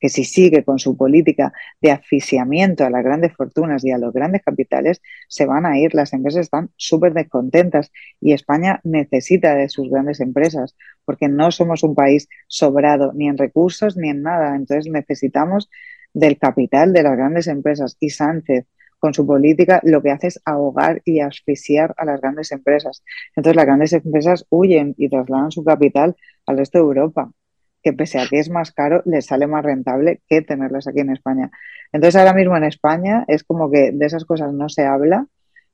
[0.00, 4.12] que si sigue con su política de asfixiamiento a las grandes fortunas y a los
[4.12, 5.94] grandes capitales, se van a ir.
[5.94, 11.82] Las empresas están súper descontentas y España necesita de sus grandes empresas porque no somos
[11.82, 14.54] un país sobrado ni en recursos ni en nada.
[14.56, 15.68] Entonces necesitamos
[16.18, 18.66] del capital de las grandes empresas y Sánchez
[18.98, 23.04] con su política lo que hace es ahogar y asfixiar a las grandes empresas.
[23.36, 27.30] Entonces las grandes empresas huyen y trasladan su capital al resto de Europa
[27.80, 31.10] que pese a que es más caro, les sale más rentable que tenerlas aquí en
[31.10, 31.50] España.
[31.92, 35.26] Entonces ahora mismo en España es como que de esas cosas no se habla,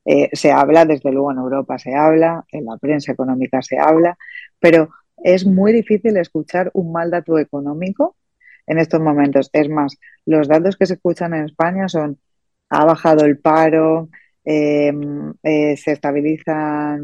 [0.05, 4.19] eh, se habla desde luego en Europa, se habla, en la prensa económica se habla,
[4.61, 4.91] pero
[5.23, 8.17] es muy difícil escuchar un mal dato económico
[8.67, 9.51] en estos momentos.
[9.53, 12.19] Es más, los datos que se escuchan en España son
[12.71, 14.09] ha bajado el paro,
[14.45, 17.03] em, eh, se estabilizan,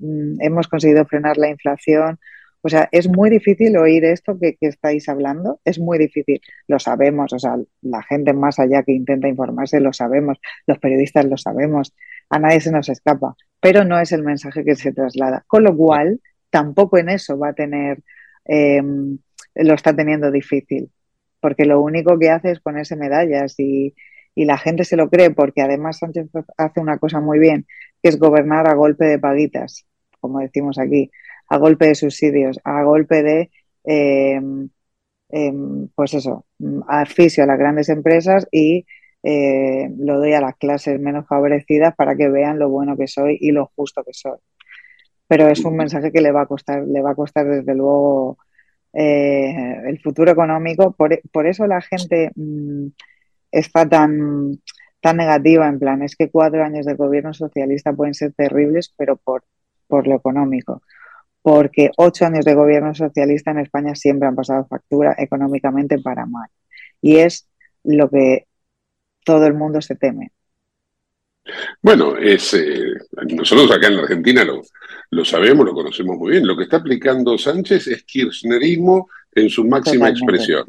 [0.00, 2.18] mm, hemos conseguido frenar la inflación.
[2.60, 7.32] O sea, es muy difícil oír esto que, estáis hablando, es muy difícil, lo sabemos,
[7.32, 11.94] o sea, la gente más allá que intenta informarse lo sabemos, los periodistas lo sabemos,
[12.30, 15.44] a nadie se nos escapa, pero no es el mensaje que se traslada.
[15.46, 18.02] Con lo cual, tampoco en eso va a tener,
[18.44, 19.18] em,
[19.58, 20.90] lo está teniendo difícil,
[21.40, 23.94] porque lo único que hace es ponerse medallas y,
[24.34, 27.66] y la gente se lo cree, porque además Sánchez hace una cosa muy bien,
[28.02, 29.86] que es gobernar a golpe de paguitas,
[30.20, 31.10] como decimos aquí
[31.48, 33.50] a golpe de subsidios, a golpe de,
[33.84, 34.40] eh,
[35.30, 36.46] em, pues eso,
[36.88, 38.86] asfixio a las grandes empresas y
[39.22, 43.38] eh, lo doy a las clases menos favorecidas para que vean lo bueno que soy
[43.40, 44.38] y lo justo que soy.
[45.26, 48.38] Pero es un mensaje que le va a costar, le va a costar desde luego
[48.92, 50.92] eh, el futuro económico.
[50.92, 52.88] Por, eso la gente mm,
[53.52, 54.60] está tan,
[55.00, 59.16] tan negativa en plan, es que cuatro años de gobierno socialista pueden ser terribles, pero
[59.16, 59.44] por,
[59.86, 60.82] por lo económico
[61.42, 66.50] porque ocho años de gobierno socialista en España siempre han pasado factura económicamente para mal.
[67.00, 67.48] Y es
[67.84, 68.46] lo que
[69.24, 70.32] todo el mundo se teme.
[71.80, 72.92] Bueno, es, eh,
[73.30, 74.62] nosotros acá en la Argentina lo,
[75.10, 76.46] lo, sabemos, lo conocemos muy bien.
[76.46, 80.64] Lo que está aplicando Sánchez es kirchnerismo en su máxima expresión.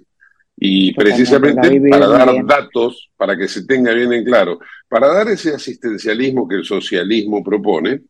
[0.61, 5.53] Y precisamente para dar datos, para que se tenga bien en claro, para dar ese
[5.53, 8.01] asistencialismo que el socialismo propone,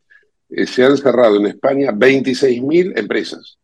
[0.50, 3.60] eh, se han cerrado en España 26.000 empresas.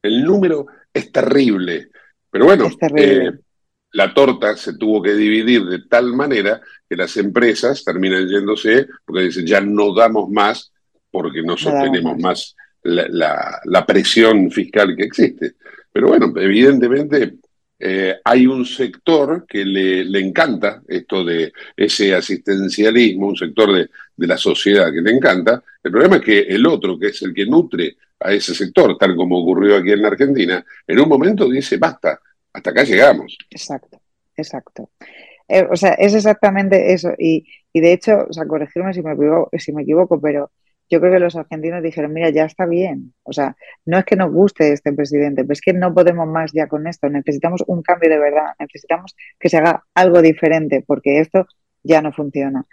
[0.00, 1.90] El número es terrible,
[2.30, 3.30] pero bueno, eh,
[3.92, 9.24] la torta se tuvo que dividir de tal manera que las empresas terminan yéndose porque
[9.24, 10.72] dicen ya no damos más
[11.10, 15.54] porque no sostenemos más, la, presión fiscal que existe.
[15.90, 17.36] Pero bueno, evidentemente
[17.78, 23.88] eh, hay un sector que le, encanta esto de ese asistencialismo, un sector de,
[24.26, 25.62] la sociedad que le encanta.
[25.82, 29.16] El problema es que el otro, que es el que nutre a ese sector, tal
[29.16, 32.20] como ocurrió aquí en la Argentina, en un momento dice, basta,
[32.56, 33.36] hasta acá llegamos.
[33.50, 34.00] Exacto,
[34.36, 34.90] exacto.
[35.48, 37.12] Eh, o sea, es exactamente eso.
[37.18, 39.14] Y, y de hecho, o sea, corregirme si me
[39.58, 40.50] si me equivoco pero
[40.88, 43.12] yo creo que los argentinos dijeron, mira, ya está bien.
[43.24, 46.52] O sea, no es que nos guste este presidente, pero es que no podemos más
[46.52, 47.08] ya con esto.
[47.08, 48.54] Necesitamos un cambio de verdad.
[48.58, 51.46] Necesitamos que se haga algo diferente porque esto
[51.82, 52.64] ya no funciona.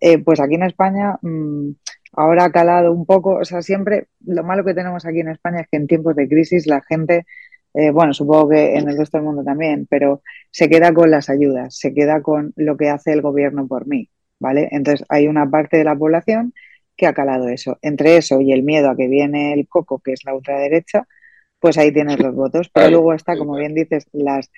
[0.00, 1.70] Eh, pues aquí en España mm,
[2.14, 3.36] ahora ha calado un poco.
[3.36, 6.28] O sea, siempre lo malo que tenemos aquí en España es que en tiempos de
[6.28, 7.26] crisis la gente,
[7.74, 11.30] eh, bueno, supongo que en el resto del mundo también, pero se queda con las
[11.30, 14.10] ayudas, se queda con lo que hace el gobierno por mí.
[14.38, 14.68] ¿Vale?
[14.72, 16.52] Entonces hay una parte de la población
[16.96, 17.78] que ha calado eso.
[17.80, 21.06] Entre eso y el miedo a que viene el coco, que es la ultraderecha,
[21.60, 22.68] pues ahí tienes los votos.
[22.68, 24.50] Pero luego está, como bien dices, las,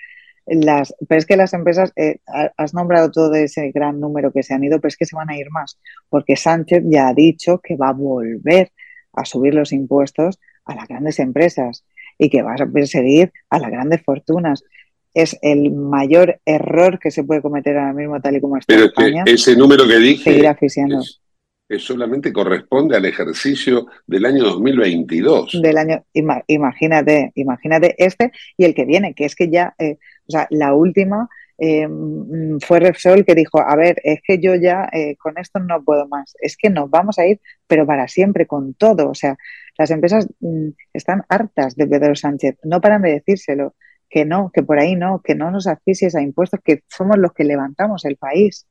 [0.47, 2.19] las, pero es que las empresas, eh,
[2.57, 5.31] has nombrado todo ese gran número que se han ido, pero es que se van
[5.31, 8.73] a ir más, porque Sánchez ya ha dicho que va a volver
[9.13, 11.85] a subir los impuestos a las grandes empresas
[12.19, 14.65] y que va a perseguir a las grandes fortunas.
[15.13, 18.87] Es el mayor error que se puede cometer ahora mismo, tal y como está Pero
[18.87, 19.23] España.
[19.27, 20.25] ese número que dije.
[20.25, 20.49] Seguir
[21.79, 25.61] solamente corresponde al ejercicio del año 2022.
[25.63, 26.05] Del año,
[26.47, 30.75] imagínate, imagínate este y el que viene, que es que ya, eh, o sea, la
[30.75, 31.89] última eh,
[32.61, 36.09] fue Repsol que dijo, a ver, es que yo ya eh, con esto no puedo
[36.09, 39.09] más, es que nos vamos a ir, pero para siempre, con todo.
[39.11, 39.37] O sea,
[39.79, 43.75] las empresas mm, están hartas de Pedro Sánchez, no paran de decírselo,
[44.09, 47.33] que no, que por ahí no, que no nos asfixies a impuestos, que somos los
[47.33, 48.67] que levantamos el país.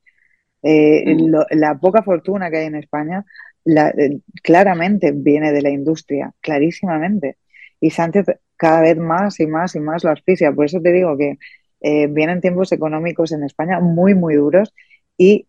[0.61, 1.35] Eh, mm.
[1.51, 3.25] la poca fortuna que hay en España
[3.65, 7.37] eh, claramente viene de la industria, clarísimamente.
[7.79, 10.51] Y Sánchez cada vez más y más y más lo asfixia.
[10.53, 11.38] Por eso te digo que
[11.84, 14.73] eh, vienen tiempos económicos en España muy, muy duros
[15.17, 15.45] y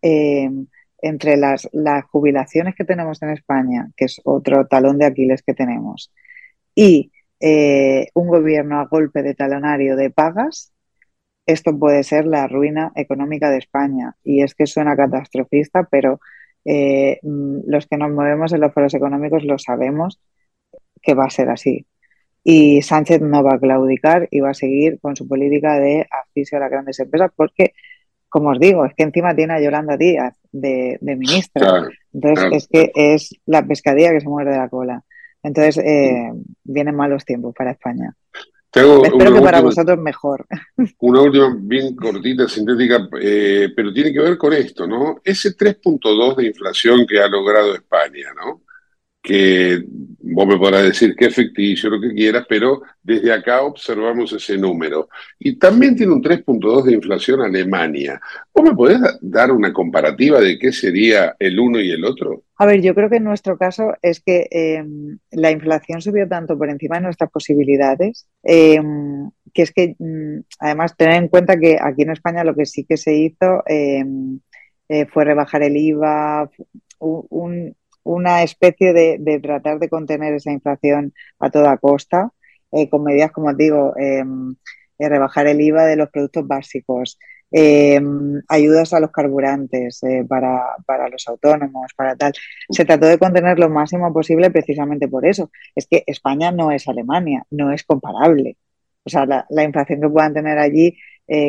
[1.01, 1.67] entre las,
[2.11, 6.11] jubilaciones que tenemos en España, que es otro talón de Aquiles que tenemos,
[6.75, 7.11] y
[7.41, 10.71] un gobierno a golpe de talonario de pagas,
[11.45, 14.15] esto puede ser la ruina económica de España.
[14.23, 16.19] Y es que suena catastrofista, pero
[16.65, 20.19] eh, mm, los que nos movemos en los foros económicos lo sabemos
[21.01, 21.85] que va a ser así.
[22.47, 26.59] Y Sánchez no va a claudicar y va a seguir con su política de asfixia
[26.59, 27.73] a las grandes empresas porque,
[28.29, 31.89] como os digo, es que encima tiene a Yolanda Díaz de, ministra.
[32.13, 35.03] Entonces es que es la pescadilla que se muerde la cola.
[35.41, 36.31] Entonces eh,
[36.63, 38.15] vienen malos tiempos para España.
[38.75, 40.45] Espero que para vosotros mejor.
[40.99, 45.21] Una última bien cortita, sintética, eh, pero tiene que ver con esto, ¿no?
[45.23, 48.63] Ese 3.2 de inflación que ha logrado España, ¿no?
[49.25, 49.83] Que
[50.27, 54.57] vos me podrás decir que es ficticio, lo que quieras, pero desde acá observamos ese
[54.57, 55.09] número.
[55.39, 58.19] Y también tiene un 3.2 de inflación Alemania.
[58.53, 62.43] ¿Vos me podés dar una comparativa de qué sería el uno y el otro?
[62.57, 66.57] A ver, yo creo que en nuestro caso es que em, la inflación subió tanto
[66.57, 71.77] por encima de nuestras posibilidades, em, que es que, mm, además, tener en cuenta que
[71.81, 74.39] aquí en España lo que sí que se hizo em,
[74.89, 76.49] eh, fue rebajar el IVA,
[76.99, 77.75] un,
[78.05, 82.31] una especie de, tratar de contener esa inflación a toda costa,
[82.71, 84.55] eh, con medidas, como os digo, em,
[84.99, 87.19] eh, rebajar el IVA de los productos básicos,
[87.51, 92.33] em, ayudas a los carburantes eh, para, los autónomos, para tal.
[92.69, 95.49] Se trató de contener lo máximo posible precisamente por eso.
[95.75, 98.57] Es que España no es Alemania, no es comparable.
[99.03, 100.97] O sea, la, la inflación que puedan tener allí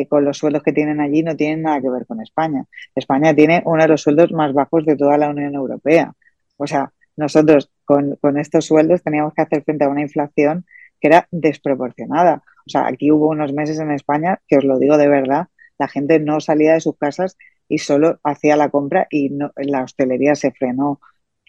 [0.09, 2.65] con los sueldos que tienen allí no tiene nada que ver con España.
[2.95, 6.13] España tiene uno de los sueldos más bajos de toda la Unión Europea.
[6.57, 10.65] O sea, nosotros con, estos sueldos teníamos que hacer frente a una inflación
[10.99, 12.43] que era desproporcionada.
[12.65, 15.47] O sea, aquí hubo unos meses en España, que os lo digo de verdad,
[15.79, 17.37] la gente no salía de sus casas
[17.69, 20.99] y solo hacía la compra y la hostelería se frenó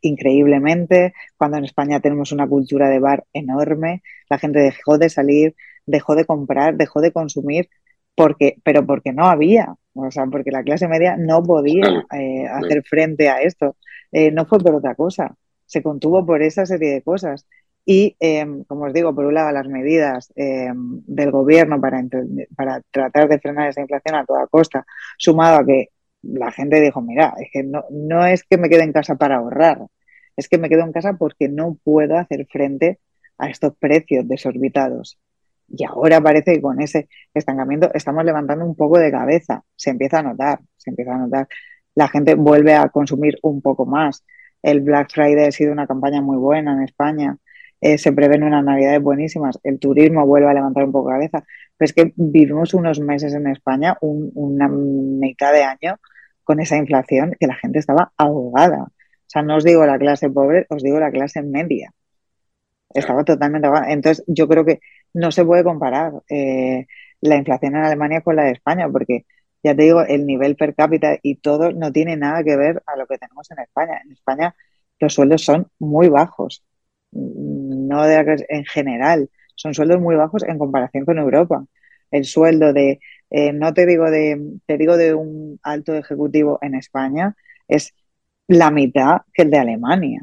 [0.03, 1.15] increíblemente.
[1.37, 5.55] Cuando en España tenemos una cultura de bar enorme, la gente dejó de salir,
[5.87, 7.69] dejó de comprar, dejó de consumir,
[8.19, 12.83] porque, pero porque no había, o sea, porque la clase media no podía eh, hacer
[12.83, 13.77] frente a esto.
[14.11, 17.47] Eh, no fue por otra cosa, se contuvo por esa serie de cosas.
[17.85, 22.03] Y, em, como os digo, por un lado, las medidas em, del gobierno para,
[22.57, 24.85] para tratar de frenar esa inflación a toda costa,
[25.17, 25.91] sumado a que
[26.23, 29.37] la gente dijo, mira, es que no, no es que me quede en casa para
[29.37, 29.87] ahorrar,
[30.37, 32.99] es que me quedo en casa porque no puedo hacer frente
[33.39, 35.19] a estos precios desorbitados.
[35.69, 40.21] Y ahora parece que con ese estancamiento estamos levantando un poco de cabeza, se empieza
[40.21, 41.49] a notar, se empieza a notar
[41.99, 44.25] la gente vuelve a consumir un poco más.
[44.63, 47.37] El Black Friday ha sido una campaña muy buena en España.
[47.81, 49.59] Eh, se prevén unas navidades buenísimas.
[49.65, 51.45] El turismo vuelve a levantar un poco la cabeza.
[51.77, 55.99] Pero es que vivimos unos meses en España, una mitad de año,
[56.45, 58.85] con esa inflación que la gente estaba ahogada.
[58.85, 61.93] O sea, no os digo la clase pobre, os digo la clase media.
[62.91, 63.69] Estaba totalmente.
[63.89, 64.81] Entonces, yo creo que
[65.15, 66.87] no se puede comparar eh,
[67.21, 69.27] la inflación en Alemania con la de España, porque
[69.63, 72.97] ya te digo, el nivel per cápita y todo no tiene nada que ver a
[72.97, 74.01] lo que tenemos en España.
[74.05, 74.55] En España
[75.01, 76.65] los sueldos son muy bajos,
[77.13, 81.65] no de, en general, son sueldos muy bajos en comparación con Europa.
[82.11, 86.75] El sueldo de, eh, no te digo de, te digo de un alto ejecutivo en
[86.75, 87.37] España,
[87.69, 87.95] es
[88.47, 90.23] la mitad que el de Alemania.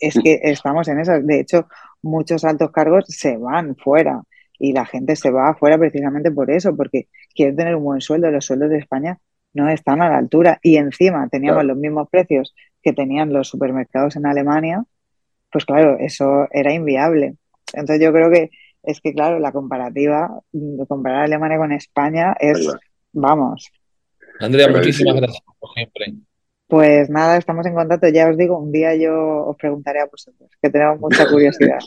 [0.00, 1.26] Es que estamos en esas.
[1.26, 1.68] De hecho,
[2.06, 4.22] muchos altos cargos se van fuera
[4.58, 8.30] y la gente se va afuera precisamente por eso, porque quiere tener un buen sueldo.
[8.30, 9.18] Los sueldos de España
[9.52, 14.16] no están a la altura y encima teníamos los mismos precios que tenían los supermercados
[14.16, 14.84] en Alemania,
[15.50, 17.36] pues claro, eso era inviable.
[17.72, 18.50] Entonces yo creo que
[18.82, 22.68] es que, claro, la comparativa, de comparar Alemania con España es,
[23.12, 23.72] vamos.
[24.38, 26.14] Andrea, muchísimas gracias por siempre.
[26.68, 28.08] Pues nada, estamos en contacto.
[28.08, 31.78] Ya os digo, un día yo os preguntaré a vosotros, que tenemos mucha curiosidad.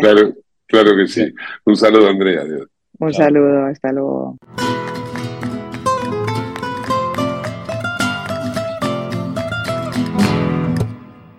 [0.00, 0.34] Claro.
[0.66, 1.32] Claro que sí.
[1.66, 2.42] Un saludo, Andrea.
[2.98, 4.36] Un saludo, hasta luego.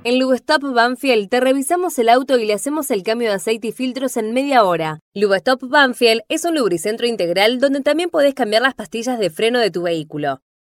[0.03, 3.71] En Lubestop Banfield te revisamos el auto y le hacemos el cambio de aceite y
[3.71, 4.99] filtros en media hora.
[5.15, 9.71] Lubestop Banfield es un lubricentro integral donde también podés cambiar las pastillas de freno de
[9.71, 10.41] tu vehículo.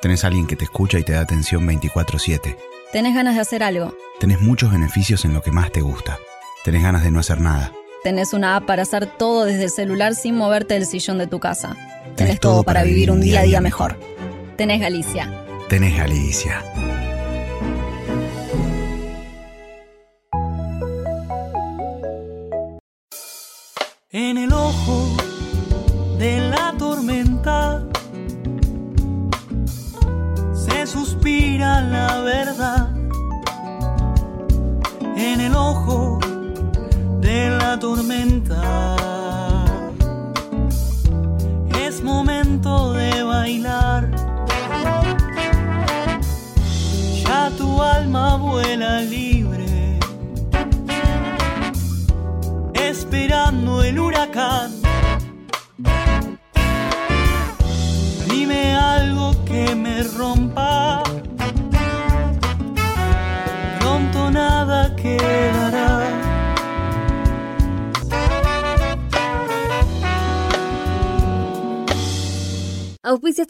[0.00, 2.56] ¿Tenés alguien que te escucha y te da atención 24/7?
[2.92, 3.94] ¿Tenés ganas de hacer algo?
[4.18, 6.18] Tenés muchos beneficios en lo que más te gusta.
[6.64, 7.72] Tenés ganas de no hacer nada
[8.02, 11.38] Tenés una app para hacer todo desde el celular sin moverte del sillón de tu
[11.38, 11.76] casa.
[12.16, 13.98] Tenés, todo, para, vivir un día a día mejor.
[14.56, 15.30] Tenés Galicia.
[15.68, 16.64] Tenés Galicia.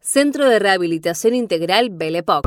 [0.00, 2.44] Centro de Rehabilitación Integral Belepoc.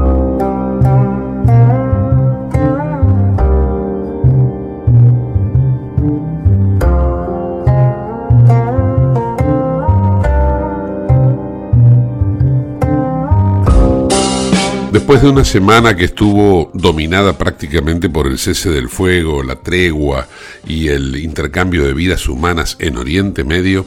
[14.94, 20.28] Después de una semana que estuvo dominada prácticamente por el cese del fuego, la tregua
[20.66, 23.86] y el intercambio de vidas humanas en Oriente Medio,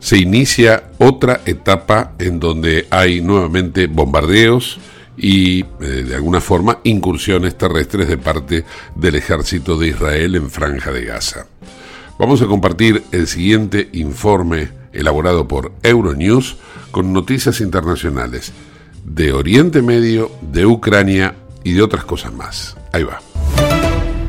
[0.00, 4.78] se inicia otra etapa en donde hay nuevamente bombardeos
[5.16, 10.92] y eh, de alguna forma incursiones terrestres de parte del ejército de Israel en Franja
[10.92, 11.46] de Gaza.
[12.18, 16.56] Vamos a compartir el siguiente informe elaborado por Euronews
[16.90, 18.52] con noticias internacionales
[19.04, 21.34] de Oriente Medio, de Ucrania
[21.64, 22.76] y de otras cosas más.
[22.92, 23.27] Ahí va.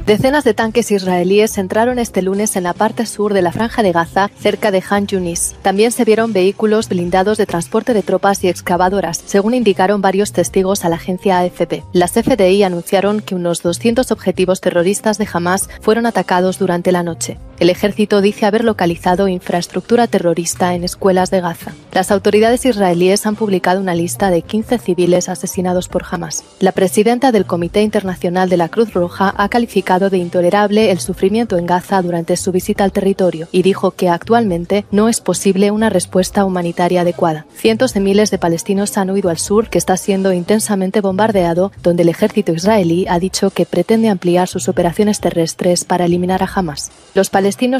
[0.09, 3.91] Decenas de tanques israelíes entraron este lunes en la parte sur de la franja de
[3.91, 5.53] Gaza, cerca de Han Yunis.
[5.61, 10.83] También se vieron vehículos blindados de transporte de tropas y excavadoras, según indicaron varios testigos
[10.83, 11.83] a la agencia AFP.
[11.93, 17.37] Las FDI anunciaron que unos 200 objetivos terroristas de Hamas fueron atacados durante la noche.
[17.59, 21.73] El ejército dice haber localizado infraestructura terrorista en escuelas de Gaza.
[21.91, 26.45] Las autoridades israelíes han publicado una lista de 15 civiles asesinados por Hamas.
[26.61, 31.57] La presidenta del Comité Internacional de la Cruz Roja ha calificado de intolerable el sufrimiento
[31.57, 35.89] en Gaza durante su visita al territorio y dijo que actualmente no es posible una
[35.89, 37.45] respuesta humanitaria adecuada.
[37.57, 42.03] Cientos de miles de palestinos han huido al sur, que está siendo intensamente bombardeado, donde
[42.03, 46.89] el ejército israelí ha dicho que pretende ampliar sus operaciones terrestres para eliminar a Hamas.
[47.15, 47.29] Los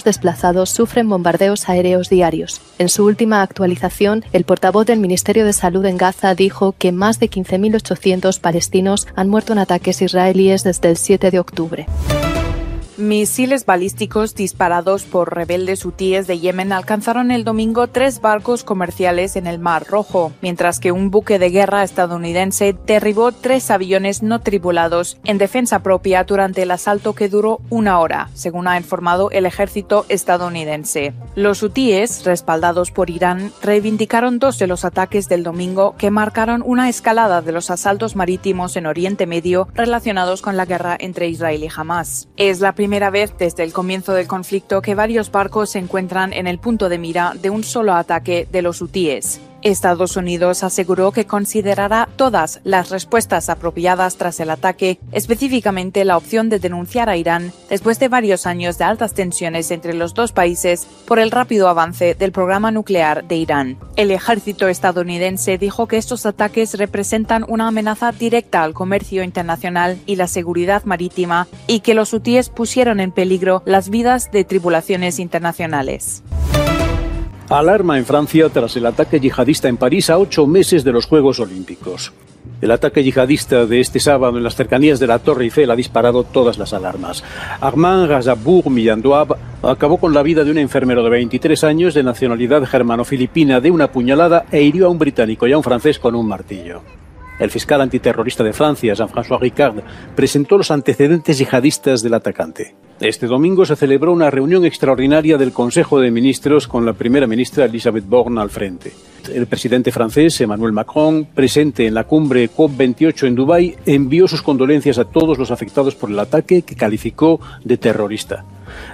[0.03, 2.61] desplazados sufren bombardeos aéreos diarios.
[2.77, 7.19] En su última actualización, el portavoz del Ministerio de Salud en Gaza dijo que más
[7.19, 11.87] de 15.800 palestinos han muerto en ataques israelíes desde el 7 de octubre.
[12.99, 19.47] Misiles balísticos disparados por rebeldes hutíes de Yemen alcanzaron el domingo tres barcos comerciales en
[19.47, 25.17] el Mar Rojo, mientras que un buque de guerra estadounidense derribó tres aviones no tripulados
[25.23, 30.05] en defensa propia durante el asalto que duró una hora, según ha informado el ejército
[30.09, 31.13] estadounidense.
[31.35, 36.89] Los hutíes, respaldados por Irán, reivindicaron dos de los ataques del domingo que marcaron una
[36.89, 41.69] escalada de los asaltos marítimos en Oriente Medio relacionados con la guerra entre Israel y
[41.73, 42.27] Hamas.
[42.35, 42.73] Es la
[43.11, 46.97] vez desde el comienzo del conflicto que varios barcos se encuentran en el punto de
[46.97, 49.39] mira de un solo ataque de los hutíes.
[49.61, 56.49] Estados Unidos aseguró que considerará todas las respuestas apropiadas tras el ataque, específicamente la opción
[56.49, 60.87] de denunciar a Irán después de varios años de altas tensiones entre los dos países
[61.05, 63.77] por el rápido avance del programa nuclear de Irán.
[63.95, 70.15] El ejército estadounidense dijo que estos ataques representan una amenaza directa al comercio internacional y
[70.15, 76.23] la seguridad marítima y que los hutíes pusieron en peligro las vidas de tripulaciones internacionales.
[77.49, 81.39] Alarma en Francia tras el ataque yihadista en París a ocho meses de los Juegos
[81.39, 82.13] Olímpicos.
[82.61, 86.23] El ataque yihadista de este sábado en las cercanías de la Torre Eiffel ha disparado
[86.23, 87.23] todas las alarmas.
[87.59, 92.63] Armand Razabour Millandouab acabó con la vida de un enfermero de 23 años de nacionalidad
[92.65, 96.27] germano-filipina de una puñalada e hirió a un británico y a un francés con un
[96.27, 96.83] martillo.
[97.39, 99.81] El fiscal antiterrorista de Francia, Jean-François Ricard,
[100.15, 102.75] presentó los antecedentes yihadistas del atacante.
[103.01, 107.63] Este domingo se celebró una reunión extraordinaria del Consejo de Ministros con la primera ministra
[107.63, 108.91] Elisabeth Borne al frente.
[109.33, 114.97] El presidente francés Emmanuel Macron, presente en la cumbre COP28 en Dubái, envió sus condolencias
[114.97, 118.43] a todos los afectados por el ataque que calificó de terrorista.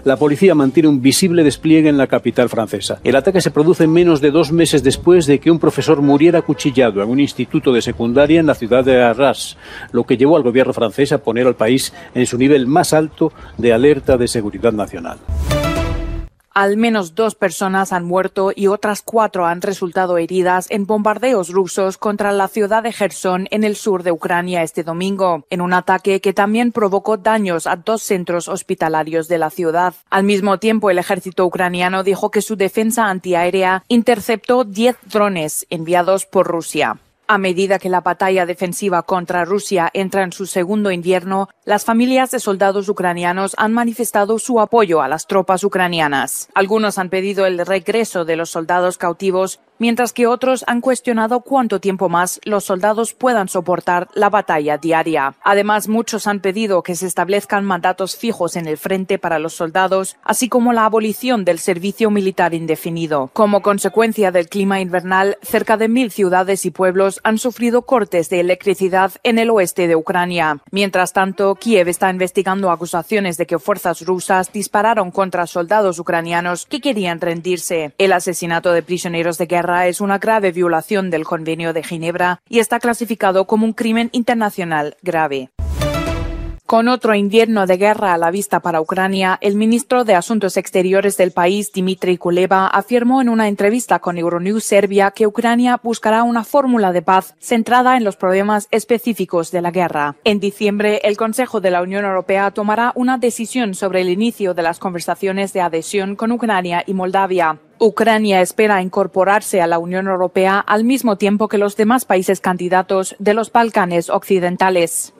[0.03, 2.99] La policía mantiene un visible despliegue en la capital francesa.
[3.03, 7.01] El ataque se produce menos de dos meses después de que un profesor muriera acuchillado
[7.01, 9.57] en un instituto de secundaria en la ciudad de Arras,
[9.91, 13.31] lo que llevó al gobierno francés a poner al país en su nivel más alto
[13.57, 15.17] de alerta de seguridad nacional.
[16.55, 21.97] Al menos dos personas han muerto y otras cuatro han resultado heridas en bombardeos rusos
[21.97, 26.21] contra la ciudad de Gerson en el sur de Ucrania este domingo, en un ataque
[26.21, 29.95] que también provocó daños a dos centros hospitalarios de la ciudad.
[30.09, 36.25] Al mismo tiempo, el ejército ucraniano dijo que su defensa antiaérea interceptó 10 drones enviados
[36.25, 36.99] por Rusia.
[37.27, 42.29] A medida que la batalla defensiva contra Rusia entra en su segundo invierno, las familias
[42.29, 46.49] de soldados ucranianos han manifestado su apoyo a las tropas ucranianas.
[46.53, 51.79] Algunos han pedido el regreso de los soldados cautivos mientras que otros han cuestionado cuánto
[51.79, 55.35] tiempo más los soldados puedan soportar la batalla diaria.
[55.43, 60.17] Además, muchos han pedido que se establezcan mandatos fijos en el frente para los soldados,
[60.23, 63.29] así como la abolición del servicio militar indefinido.
[63.33, 68.39] Como consecuencia del clima invernal, cerca de mil ciudades y pueblos han sufrido cortes de
[68.39, 70.59] electricidad en el oeste de Ucrania.
[70.71, 76.81] Mientras tanto, Kiev está investigando acusaciones de que fuerzas rusas dispararon contra soldados ucranianos que
[76.81, 77.93] querían rendirse.
[77.97, 82.59] El asesinato de prisioneros de guerra es una grave violación del Convenio de Ginebra y
[82.59, 85.49] está clasificado como un crimen internacional grave.
[86.65, 91.15] Con otro invierno de guerra a la vista para Ucrania, el ministro de Asuntos Exteriores
[91.15, 96.43] del país, Dmitry Kuleba, afirmó en una entrevista con Euronews Serbia que Ucrania buscará una
[96.43, 100.15] fórmula de paz centrada en los problemas específicos de la guerra.
[100.23, 104.63] En diciembre, el Consejo de la Unión Europea tomará una decisión sobre el inicio de
[104.63, 107.59] las conversaciones de adhesión con Ucrania y Moldavia.
[107.77, 113.15] Ucrania espera incorporarse a la Unión Europea al mismo tiempo que los demás países candidatos
[113.19, 115.13] de los Balcanes occidentales.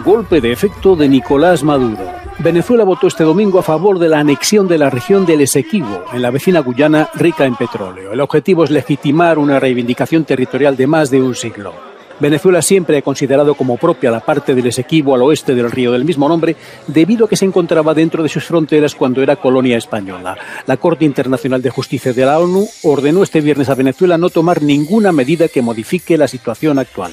[0.00, 2.02] Golpe de efecto de Nicolás Maduro.
[2.38, 6.22] Venezuela votó este domingo a favor de la anexión de la región del Esequibo, en
[6.22, 8.12] la vecina Guyana rica en petróleo.
[8.12, 11.74] El objetivo es legitimar una reivindicación territorial de más de un siglo.
[12.18, 16.06] Venezuela siempre ha considerado como propia la parte del Esequibo al oeste del río del
[16.06, 20.38] mismo nombre, debido a que se encontraba dentro de sus fronteras cuando era colonia española.
[20.66, 24.62] La Corte Internacional de Justicia de la ONU ordenó este viernes a Venezuela no tomar
[24.62, 27.12] ninguna medida que modifique la situación actual.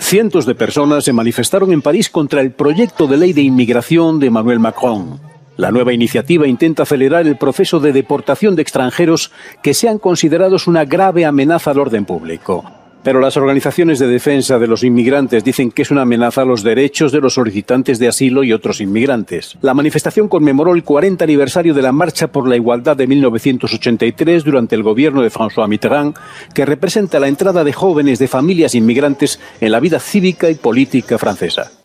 [0.00, 4.26] Cientos de personas se manifestaron en París contra el proyecto de ley de inmigración de
[4.26, 5.20] Emmanuel Macron.
[5.56, 9.30] La nueva iniciativa intenta acelerar el proceso de deportación de extranjeros
[9.62, 12.79] que sean considerados una grave amenaza al orden público.
[13.02, 16.62] Pero las organizaciones de defensa de los inmigrantes dicen que es una amenaza a los
[16.62, 19.56] derechos de los solicitantes de asilo y otros inmigrantes.
[19.62, 24.74] La manifestación conmemoró el 40 aniversario de la Marcha por la Igualdad de 1983 durante
[24.74, 26.14] el gobierno de François Mitterrand,
[26.54, 31.18] que representa la entrada de jóvenes de familias inmigrantes en la vida cívica y política
[31.18, 31.79] francesa.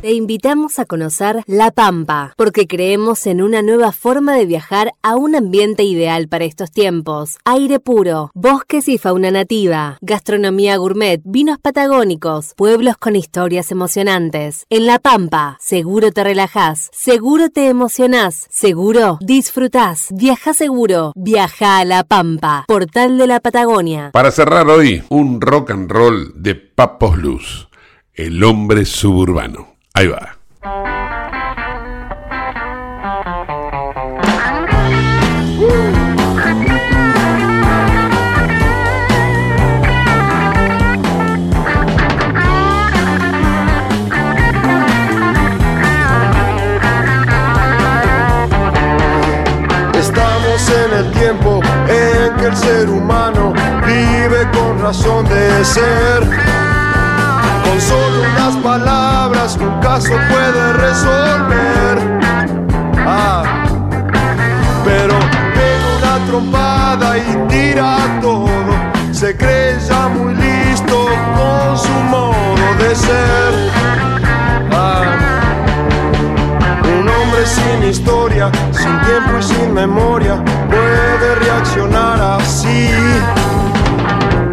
[0.00, 5.16] Te invitamos a conocer La Pampa, porque creemos en una nueva forma de viajar a
[5.16, 7.36] un ambiente ideal para estos tiempos.
[7.44, 14.64] Aire puro, bosques y fauna nativa, gastronomía gourmet, vinos patagónicos, pueblos con historias emocionantes.
[14.70, 20.08] En La Pampa, seguro te relajás, seguro te emocionás, seguro disfrutás.
[20.12, 24.12] Viaja seguro, viaja a La Pampa, portal de la Patagonia.
[24.14, 27.68] Para cerrar hoy, un rock and roll de Papos Luz,
[28.14, 29.79] el hombre suburbano.
[29.94, 30.36] Ahí va.
[49.94, 53.52] Estamos en el tiempo en que el ser humano
[53.84, 56.49] vive con razón de ser.
[57.70, 62.20] Con solo unas palabras un caso puede resolver.
[63.06, 63.44] Ah,
[64.84, 65.14] pero
[65.54, 68.48] pega una trompada y tira todo.
[69.12, 71.06] Se cree ya muy listo
[71.36, 73.52] con su modo de ser.
[74.72, 75.04] Ah,
[76.98, 82.90] un hombre sin historia, sin tiempo y sin memoria puede reaccionar así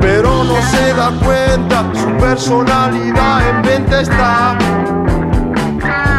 [0.08, 1.37] pero no se da cuenta,
[2.38, 4.56] personalidad en venta está.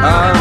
[0.03, 0.33] Ah,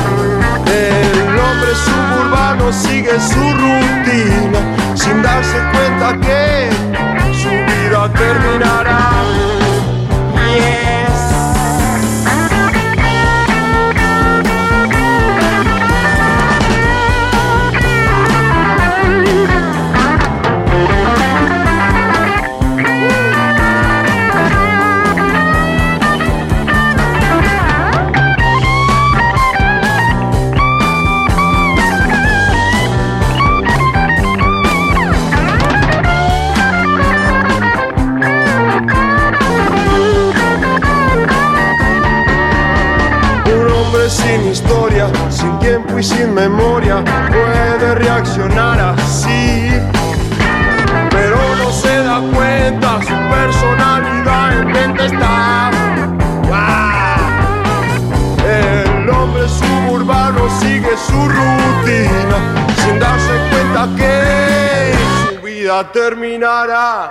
[0.65, 4.59] el hombre suburbano sigue su rutina
[4.95, 6.69] sin darse cuenta que
[7.31, 9.16] su vida terminará.
[66.17, 67.09] Terminará.